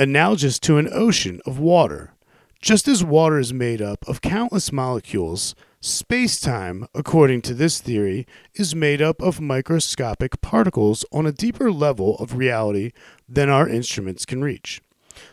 [0.00, 2.14] analogous to an ocean of water.
[2.62, 8.26] Just as water is made up of countless molecules, space time, according to this theory,
[8.54, 12.92] is made up of microscopic particles on a deeper level of reality
[13.28, 14.80] than our instruments can reach.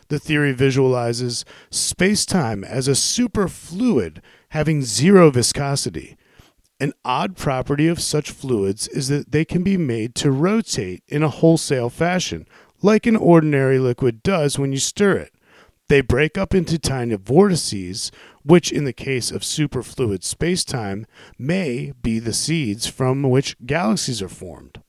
[0.08, 6.18] The theory visualizes space time as a superfluid having zero viscosity.
[6.78, 11.22] An odd property of such fluids is that they can be made to rotate in
[11.22, 12.46] a wholesale fashion,
[12.82, 15.32] like an ordinary liquid does when you stir it.
[15.88, 18.12] They break up into tiny vortices,
[18.42, 21.04] which, in the case of superfluid spacetime,
[21.38, 24.82] may be the seeds from which galaxies are formed.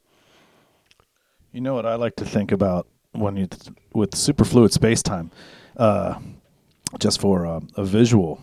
[1.54, 3.48] You know what I like to think about when you
[3.94, 5.32] with superfluid space time,
[5.78, 6.20] uh,
[7.00, 8.40] just for uh, a visual,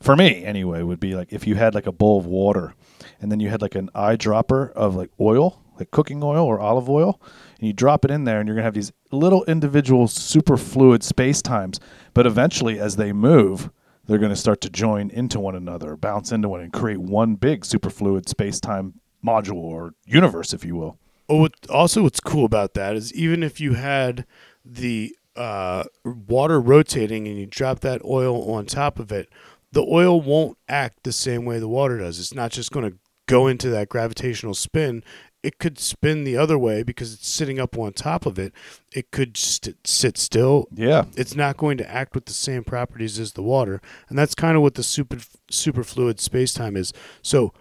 [0.00, 2.74] for me anyway, would be like if you had like a bowl of water,
[3.20, 6.90] and then you had like an eyedropper of like oil, like cooking oil or olive
[6.90, 7.20] oil,
[7.62, 11.40] and you drop it in there, and you're gonna have these little individual superfluid space
[11.40, 11.78] times.
[12.12, 13.70] But eventually, as they move,
[14.06, 17.36] they're going to start to join into one another, bounce into one, and create one
[17.36, 18.94] big superfluid space time
[19.24, 20.98] module or universe, if you will.
[21.28, 24.26] Oh, what, also, what's cool about that is even if you had
[24.64, 29.28] the uh, water rotating and you drop that oil on top of it,
[29.70, 32.18] the oil won't act the same way the water does.
[32.18, 35.04] It's not just going to go into that gravitational spin.
[35.42, 38.52] It could spin the other way because it's sitting up on top of it.
[38.92, 40.68] It could st- sit still.
[40.72, 41.06] Yeah.
[41.16, 44.56] It's not going to act with the same properties as the water, and that's kind
[44.56, 45.16] of what the super
[45.50, 46.92] superfluid spacetime is.
[47.22, 47.52] So,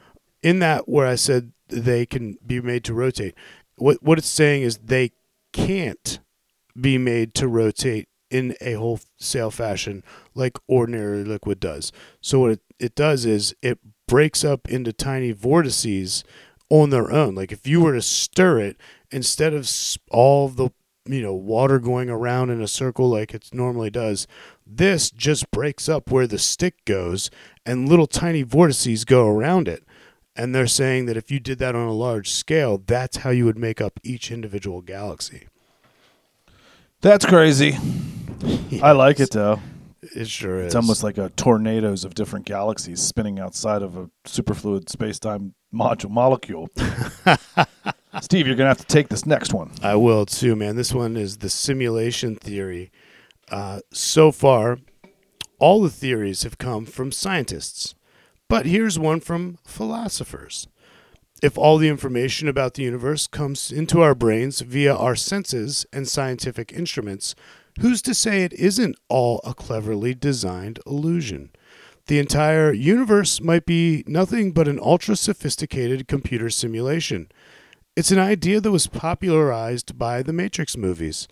[0.44, 3.36] in that where I said they can be made to rotate,
[3.76, 5.12] what what it's saying is they
[5.52, 6.20] can't
[6.80, 11.92] be made to rotate in a wholesale fashion like ordinary liquid does.
[12.22, 16.24] So what it, it does is it breaks up into tiny vortices
[16.72, 17.36] on their own.
[17.36, 18.78] Like if you were to stir it,
[19.12, 19.70] instead of
[20.10, 20.70] all the
[21.06, 24.26] you know water going around in a circle like it normally does,
[24.66, 27.30] this just breaks up where the stick goes,
[27.66, 29.84] and little tiny vortices go around it.
[30.34, 33.44] And they're saying that if you did that on a large scale, that's how you
[33.44, 35.48] would make up each individual galaxy.
[37.02, 37.78] That's crazy.
[38.82, 39.60] I like it though.
[40.16, 40.68] It sure is.
[40.68, 45.61] It's almost like a tornadoes of different galaxies spinning outside of a superfluid space-time module
[45.72, 46.70] molecule.
[48.22, 49.72] Steve, you're gonna have to take this next one.
[49.82, 50.76] I will too, man.
[50.76, 52.92] This one is the simulation theory.
[53.50, 54.80] Uh, so far,
[55.60, 57.96] all the theories have come from scientists,
[58.50, 60.68] but here's one from philosophers.
[61.42, 66.08] if all the information about the universe comes into our brains via our senses and
[66.08, 67.34] scientific instruments,
[67.80, 71.50] who's to say it isn't all a cleverly designed illusion?
[72.08, 77.30] The entire universe might be nothing but an ultra sophisticated computer simulation.
[77.96, 81.28] It's an idea that was popularized by the Matrix movies.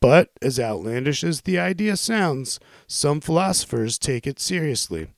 [0.00, 2.58] But, as outlandish as the idea sounds,
[2.88, 5.08] some philosophers take it seriously.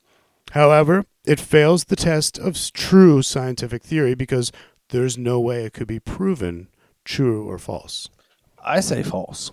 [0.51, 4.51] However, it fails the test of true scientific theory because
[4.89, 6.67] there's no way it could be proven
[7.03, 8.09] true or false.
[8.63, 9.51] I say false.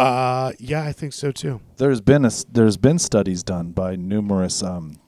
[0.00, 1.60] Uh, yeah, I think so too.
[1.76, 4.98] There's been a, there's been studies done by numerous um,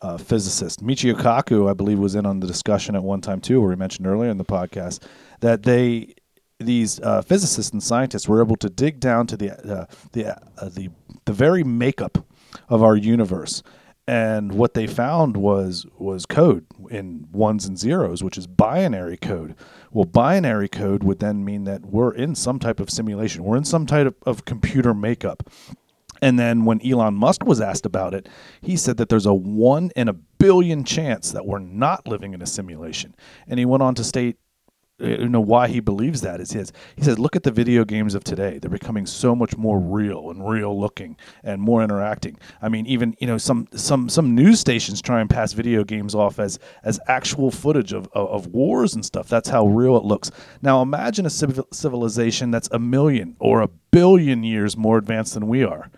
[0.00, 0.80] uh, physicists.
[0.80, 3.74] Michio Kaku, I believe, was in on the discussion at one time too, where we
[3.74, 5.02] mentioned earlier in the podcast
[5.40, 6.14] that they
[6.60, 10.68] these uh, physicists and scientists were able to dig down to the uh, the uh,
[10.68, 10.90] the
[11.24, 12.24] the very makeup
[12.68, 13.64] of our universe.
[14.06, 19.54] And what they found was was code in ones and zeros, which is binary code.
[19.92, 23.44] Well, binary code would then mean that we're in some type of simulation.
[23.44, 25.48] We're in some type of, of computer makeup.
[26.20, 28.28] And then when Elon Musk was asked about it,
[28.60, 32.42] he said that there's a one in a billion chance that we're not living in
[32.42, 33.14] a simulation.
[33.46, 34.36] And he went on to state,
[35.02, 36.72] Uh, you know, why he believes that is his.
[36.96, 38.58] He says, look at the video games of today.
[38.58, 42.38] They're becoming so much more real and real looking and more interacting.
[42.62, 46.14] I mean, even you know, some some some news stations try and pass video games
[46.14, 49.28] off as as actual footage of of, of wars and stuff.
[49.28, 50.30] That's how real it looks.
[50.62, 55.48] Now, imagine a civil, civilization that's a million or a billion years more advanced than
[55.48, 55.90] we are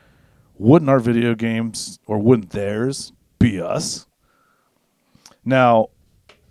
[0.58, 4.06] wouldn't our video games or wouldn't theirs be us?
[5.44, 5.90] Now,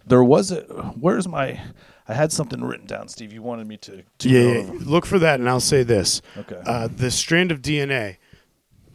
[0.05, 0.61] there was a
[0.99, 1.59] where's my
[2.07, 3.33] I had something written down, Steve.
[3.33, 6.21] You wanted me to, to Yeah, yeah, look for that, and I'll say this.
[6.37, 6.61] Okay.
[6.65, 8.17] Uh, the strand of DNA,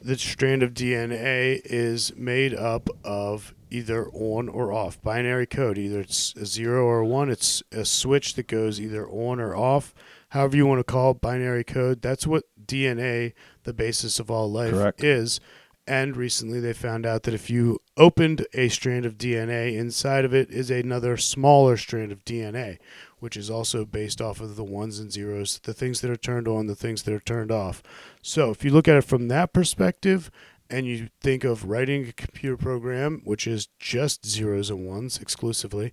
[0.00, 5.78] the strand of DNA is made up of either on or off binary code.
[5.78, 7.30] Either it's a zero or a one.
[7.30, 9.94] It's a switch that goes either on or off.
[10.30, 12.02] However you want to call it, binary code.
[12.02, 13.32] That's what DNA,
[13.64, 15.02] the basis of all life, Correct.
[15.02, 15.40] is.
[15.86, 20.32] And recently they found out that if you opened a strand of DNA, inside of
[20.32, 22.78] it is another smaller strand of DNA,
[23.18, 26.46] which is also based off of the ones and zeros, the things that are turned
[26.46, 27.82] on, the things that are turned off.
[28.22, 30.30] So if you look at it from that perspective,
[30.70, 35.92] and you think of writing a computer program, which is just zeros and ones exclusively,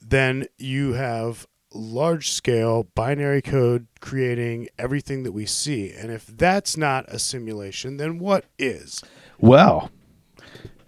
[0.00, 5.92] then you have large scale binary code creating everything that we see.
[5.92, 9.02] And if that's not a simulation, then what is?
[9.42, 9.90] Well,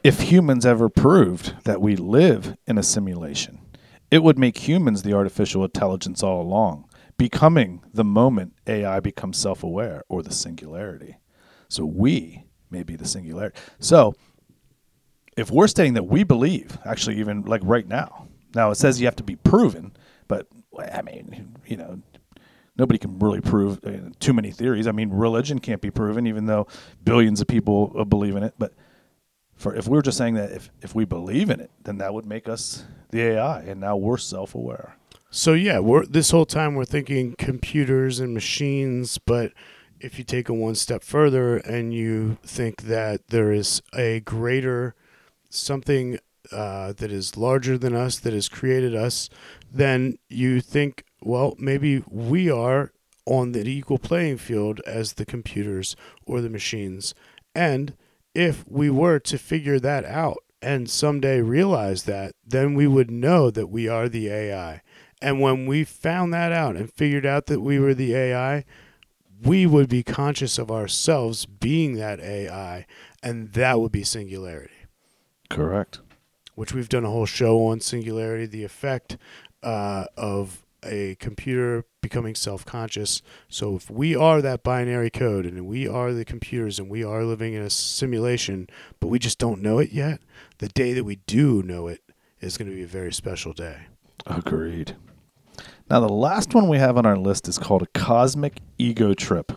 [0.04, 3.60] if humans ever proved that we live in a simulation,
[4.10, 6.84] it would make humans the artificial intelligence all along,
[7.16, 11.16] becoming the moment AI becomes self aware or the singularity.
[11.68, 13.58] So we may be the singularity.
[13.78, 14.14] So
[15.34, 19.06] if we're saying that we believe, actually, even like right now, now it says you
[19.06, 19.96] have to be proven,
[20.28, 20.46] but
[20.78, 22.02] I mean, you know,
[22.82, 24.88] nobody can really prove uh, too many theories.
[24.88, 26.66] I mean, religion can't be proven, even though
[27.04, 28.54] billions of people uh, believe in it.
[28.58, 28.72] But
[29.54, 32.12] for if we were just saying that if, if we believe in it, then that
[32.12, 34.96] would make us the AI, and now we're self aware.
[35.30, 39.52] So yeah, we're this whole time we're thinking computers and machines, but
[40.00, 44.96] if you take it one step further and you think that there is a greater
[45.50, 46.18] something
[46.50, 49.30] uh, that is larger than us that has created us,
[49.72, 52.92] then you think, well, maybe we are
[53.24, 55.96] on the equal playing field as the computers
[56.26, 57.14] or the machines.
[57.54, 57.96] And
[58.34, 63.50] if we were to figure that out and someday realize that, then we would know
[63.50, 64.82] that we are the AI.
[65.20, 68.64] And when we found that out and figured out that we were the AI,
[69.42, 72.86] we would be conscious of ourselves being that AI,
[73.22, 74.86] and that would be singularity,
[75.50, 76.00] Correct.
[76.54, 79.16] which we've done a whole show on singularity, the effect
[79.62, 83.22] uh, of a computer becoming self conscious.
[83.48, 87.24] So, if we are that binary code and we are the computers and we are
[87.24, 88.68] living in a simulation,
[89.00, 90.20] but we just don't know it yet,
[90.58, 92.02] the day that we do know it
[92.40, 93.86] is going to be a very special day.
[94.26, 94.96] Agreed.
[95.90, 99.52] Now, the last one we have on our list is called a cosmic ego trip.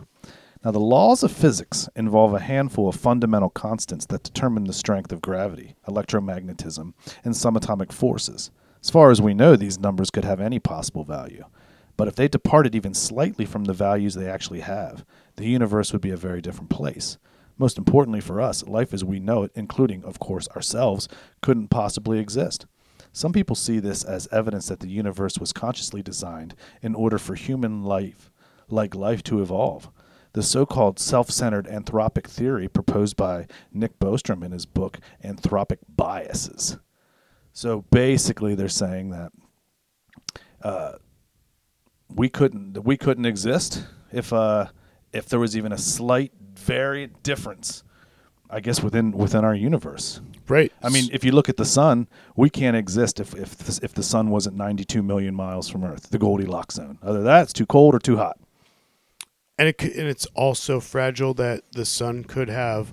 [0.64, 5.12] Now, the laws of physics involve a handful of fundamental constants that determine the strength
[5.12, 6.92] of gravity, electromagnetism,
[7.24, 8.50] and some atomic forces.
[8.86, 11.44] As far as we know, these numbers could have any possible value.
[11.96, 16.02] But if they departed even slightly from the values they actually have, the universe would
[16.02, 17.18] be a very different place.
[17.58, 21.08] Most importantly for us, life as we know it, including, of course, ourselves,
[21.42, 22.66] couldn't possibly exist.
[23.12, 27.34] Some people see this as evidence that the universe was consciously designed in order for
[27.34, 28.30] human life,
[28.68, 29.90] like life, to evolve.
[30.34, 35.78] The so called self centered anthropic theory proposed by Nick Bostrom in his book Anthropic
[35.88, 36.78] Biases.
[37.56, 39.32] So basically, they're saying that
[42.14, 44.66] we couldn't we couldn't exist if uh,
[45.12, 47.82] if there was even a slight very difference.
[48.50, 50.20] I guess within within our universe.
[50.48, 50.72] Right.
[50.82, 53.94] I mean, if you look at the sun, we can't exist if if the, if
[53.94, 56.98] the sun wasn't 92 million miles from Earth, the Goldilocks zone.
[57.02, 58.38] Other than that, it's too cold or too hot.
[59.58, 62.92] and it and it's also fragile that the sun could have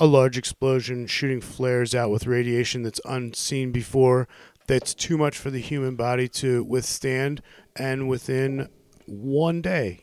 [0.00, 4.26] a large explosion shooting flares out with radiation that's unseen before
[4.66, 7.42] that's too much for the human body to withstand
[7.76, 8.68] and within
[9.06, 10.00] one day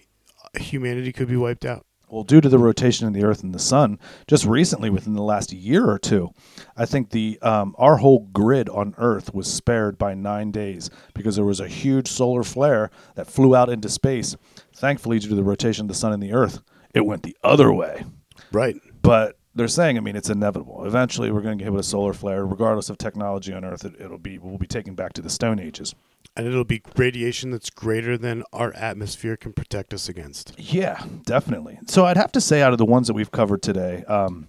[0.57, 3.59] humanity could be wiped out Well, due to the rotation of the Earth and the
[3.59, 6.29] Sun, just recently, within the last year or two,
[6.77, 11.35] I think the um, our whole grid on Earth was spared by nine days because
[11.35, 14.37] there was a huge solar flare that flew out into space.
[14.73, 16.61] Thankfully, due to the rotation of the Sun and the Earth,
[16.93, 18.05] it went the other way.
[18.53, 20.85] right But they're saying, I mean, it's inevitable.
[20.85, 23.83] Eventually, we're going to get hit with a solar flare, regardless of technology on Earth.
[23.83, 25.93] It, it'll be we'll be taken back to the Stone Ages.
[26.35, 31.79] and it'll be radiation that's greater than our atmosphere can protect us against Yeah, definitely.
[31.87, 34.47] So I'd have to say, out of the ones that we've covered today, um,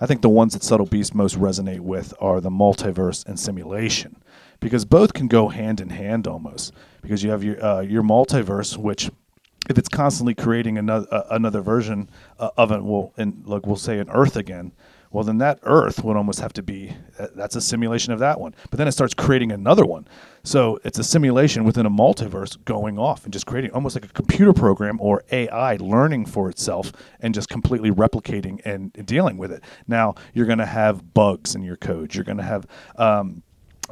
[0.00, 4.22] I think the ones that Subtle Beast most resonate with are the multiverse and simulation,
[4.60, 6.72] because both can go hand in hand almost.
[7.02, 9.10] Because you have your uh, your multiverse, which
[9.68, 13.76] if it's constantly creating another uh, another version uh, of it, well, in like we'll
[13.76, 14.72] say an Earth again.
[15.10, 18.40] Well, then that Earth would almost have to be uh, that's a simulation of that
[18.40, 18.54] one.
[18.70, 20.06] But then it starts creating another one.
[20.42, 24.08] So it's a simulation within a multiverse going off and just creating almost like a
[24.08, 29.62] computer program or AI learning for itself and just completely replicating and dealing with it.
[29.86, 32.14] Now you're going to have bugs in your code.
[32.14, 32.66] You're going to have
[32.96, 33.42] um,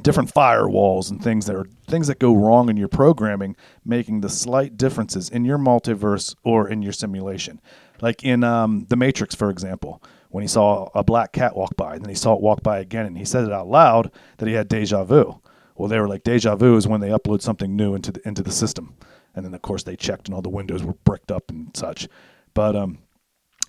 [0.02, 4.28] different firewalls and things that are things that go wrong in your programming, making the
[4.28, 7.60] slight differences in your multiverse or in your simulation.
[8.00, 11.94] Like in um, the Matrix, for example, when he saw a black cat walk by,
[11.94, 14.48] and then he saw it walk by again, and he said it out loud that
[14.48, 15.40] he had deja vu.
[15.76, 18.42] Well, they were like deja vu is when they upload something new into the into
[18.42, 18.94] the system,
[19.34, 22.08] and then of course they checked and all the windows were bricked up and such.
[22.54, 22.98] But um,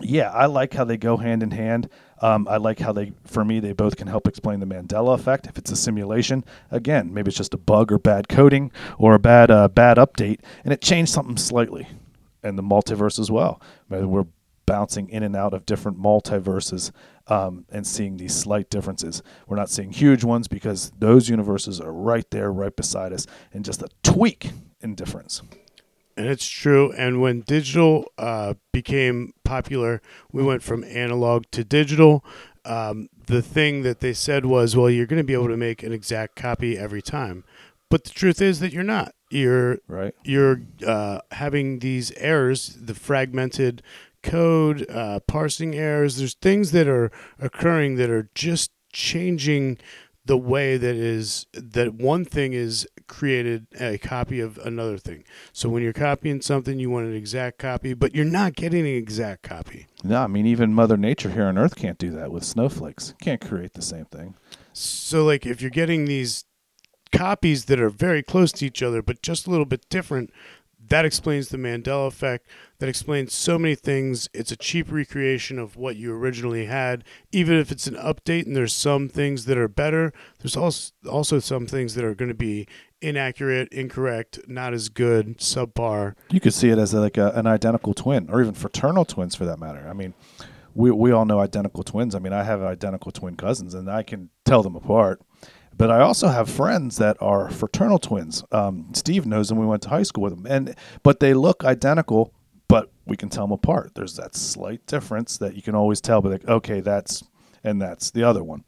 [0.00, 1.88] yeah, I like how they go hand in hand.
[2.20, 5.46] Um, I like how they, for me, they both can help explain the Mandela effect.
[5.46, 9.18] If it's a simulation, again, maybe it's just a bug or bad coding or a
[9.18, 11.88] bad uh, bad update, and it changed something slightly.
[12.42, 13.60] And the multiverse as well.
[13.88, 14.26] Maybe we're
[14.64, 16.92] bouncing in and out of different multiverses
[17.26, 19.22] um, and seeing these slight differences.
[19.46, 23.64] We're not seeing huge ones because those universes are right there, right beside us, and
[23.64, 24.50] just a tweak
[24.80, 25.42] in difference.
[26.18, 26.92] And it's true.
[26.94, 30.02] And when digital uh, became popular,
[30.32, 32.24] we went from analog to digital.
[32.64, 35.84] Um, the thing that they said was, well, you're going to be able to make
[35.84, 37.44] an exact copy every time.
[37.88, 39.14] But the truth is that you're not.
[39.30, 40.12] You're Right.
[40.24, 43.80] you're uh, having these errors, the fragmented
[44.24, 46.16] code, uh, parsing errors.
[46.16, 49.78] There's things that are occurring that are just changing
[50.28, 55.24] the way that is that one thing is created a copy of another thing.
[55.54, 58.94] So when you're copying something, you want an exact copy, but you're not getting an
[58.94, 59.86] exact copy.
[60.04, 63.14] No, I mean even Mother Nature here on Earth can't do that with snowflakes.
[63.22, 64.34] Can't create the same thing.
[64.74, 66.44] So like if you're getting these
[67.10, 70.30] copies that are very close to each other but just a little bit different,
[70.88, 72.46] that explains the Mandela effect.
[72.78, 74.28] That explains so many things.
[74.32, 77.04] It's a cheap recreation of what you originally had.
[77.32, 81.38] Even if it's an update and there's some things that are better, there's also also
[81.38, 82.66] some things that are going to be
[83.00, 86.14] inaccurate, incorrect, not as good, subpar.
[86.30, 89.44] You could see it as like a, an identical twin, or even fraternal twins for
[89.44, 89.86] that matter.
[89.88, 90.14] I mean,
[90.74, 92.14] we we all know identical twins.
[92.14, 95.20] I mean, I have identical twin cousins, and I can tell them apart.
[95.78, 98.42] But I also have friends that are fraternal twins.
[98.50, 99.58] Um, Steve knows them.
[99.58, 100.74] We went to high school with them, and
[101.04, 102.34] but they look identical,
[102.66, 103.92] but we can tell them apart.
[103.94, 106.20] There's that slight difference that you can always tell.
[106.20, 107.22] But like, okay, that's
[107.62, 108.64] and that's the other one.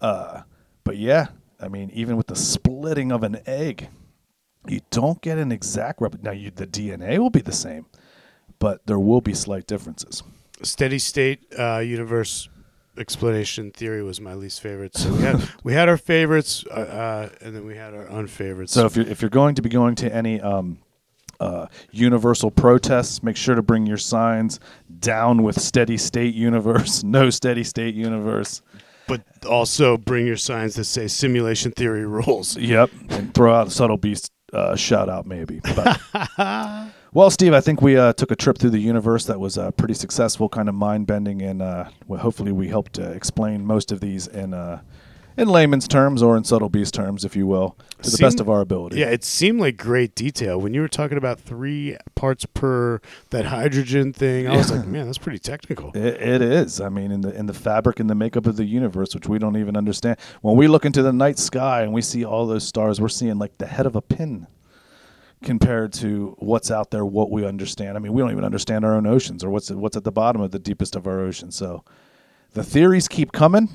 [0.00, 0.42] Uh,
[0.82, 1.26] but yeah,
[1.60, 3.88] I mean, even with the splitting of an egg,
[4.66, 6.22] you don't get an exact rep.
[6.22, 7.86] Now, you, the DNA will be the same,
[8.58, 10.22] but there will be slight differences.
[10.62, 12.48] Steady state uh, universe
[12.98, 14.96] explanation theory was my least favorite.
[14.96, 18.70] So we had we had our favorites, uh, uh, and then we had our unfavorites.
[18.70, 20.78] So if you're if you're going to be going to any um,
[21.40, 24.60] uh, universal protests, make sure to bring your signs
[24.98, 28.62] down with steady state universe, no steady state universe.
[29.08, 32.56] but also bring your signs that say simulation theory rules.
[32.56, 35.60] Yep, and throw out a subtle beast uh, shout out maybe.
[35.74, 36.00] But,
[37.16, 39.70] well, Steve, I think we uh, took a trip through the universe that was uh,
[39.70, 43.90] pretty successful, kind of mind bending, and uh, well, hopefully we helped uh, explain most
[43.90, 44.82] of these in uh,
[45.38, 48.50] in layman's terms or in subtle beast terms, if you will, to the best of
[48.50, 48.98] our ability.
[48.98, 53.00] Yeah, it seemed like great detail when you were talking about three parts per
[53.30, 54.46] that hydrogen thing.
[54.46, 55.92] I was like, man, that's pretty technical.
[55.96, 56.82] It, it is.
[56.82, 59.38] I mean, in the in the fabric and the makeup of the universe, which we
[59.38, 60.18] don't even understand.
[60.42, 63.38] When we look into the night sky and we see all those stars, we're seeing
[63.38, 64.48] like the head of a pin.
[65.42, 67.96] Compared to what's out there, what we understand.
[67.96, 70.40] I mean, we don't even understand our own oceans or what's what's at the bottom
[70.40, 71.56] of the deepest of our oceans.
[71.56, 71.84] So
[72.52, 73.74] the theories keep coming,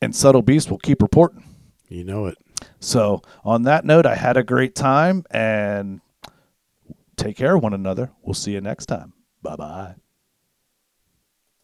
[0.00, 1.44] and subtle beast will keep reporting.
[1.88, 2.38] You know it.
[2.80, 6.00] So on that note, I had a great time and
[7.16, 8.10] take care of one another.
[8.22, 9.12] We'll see you next time.
[9.42, 10.01] Bye bye.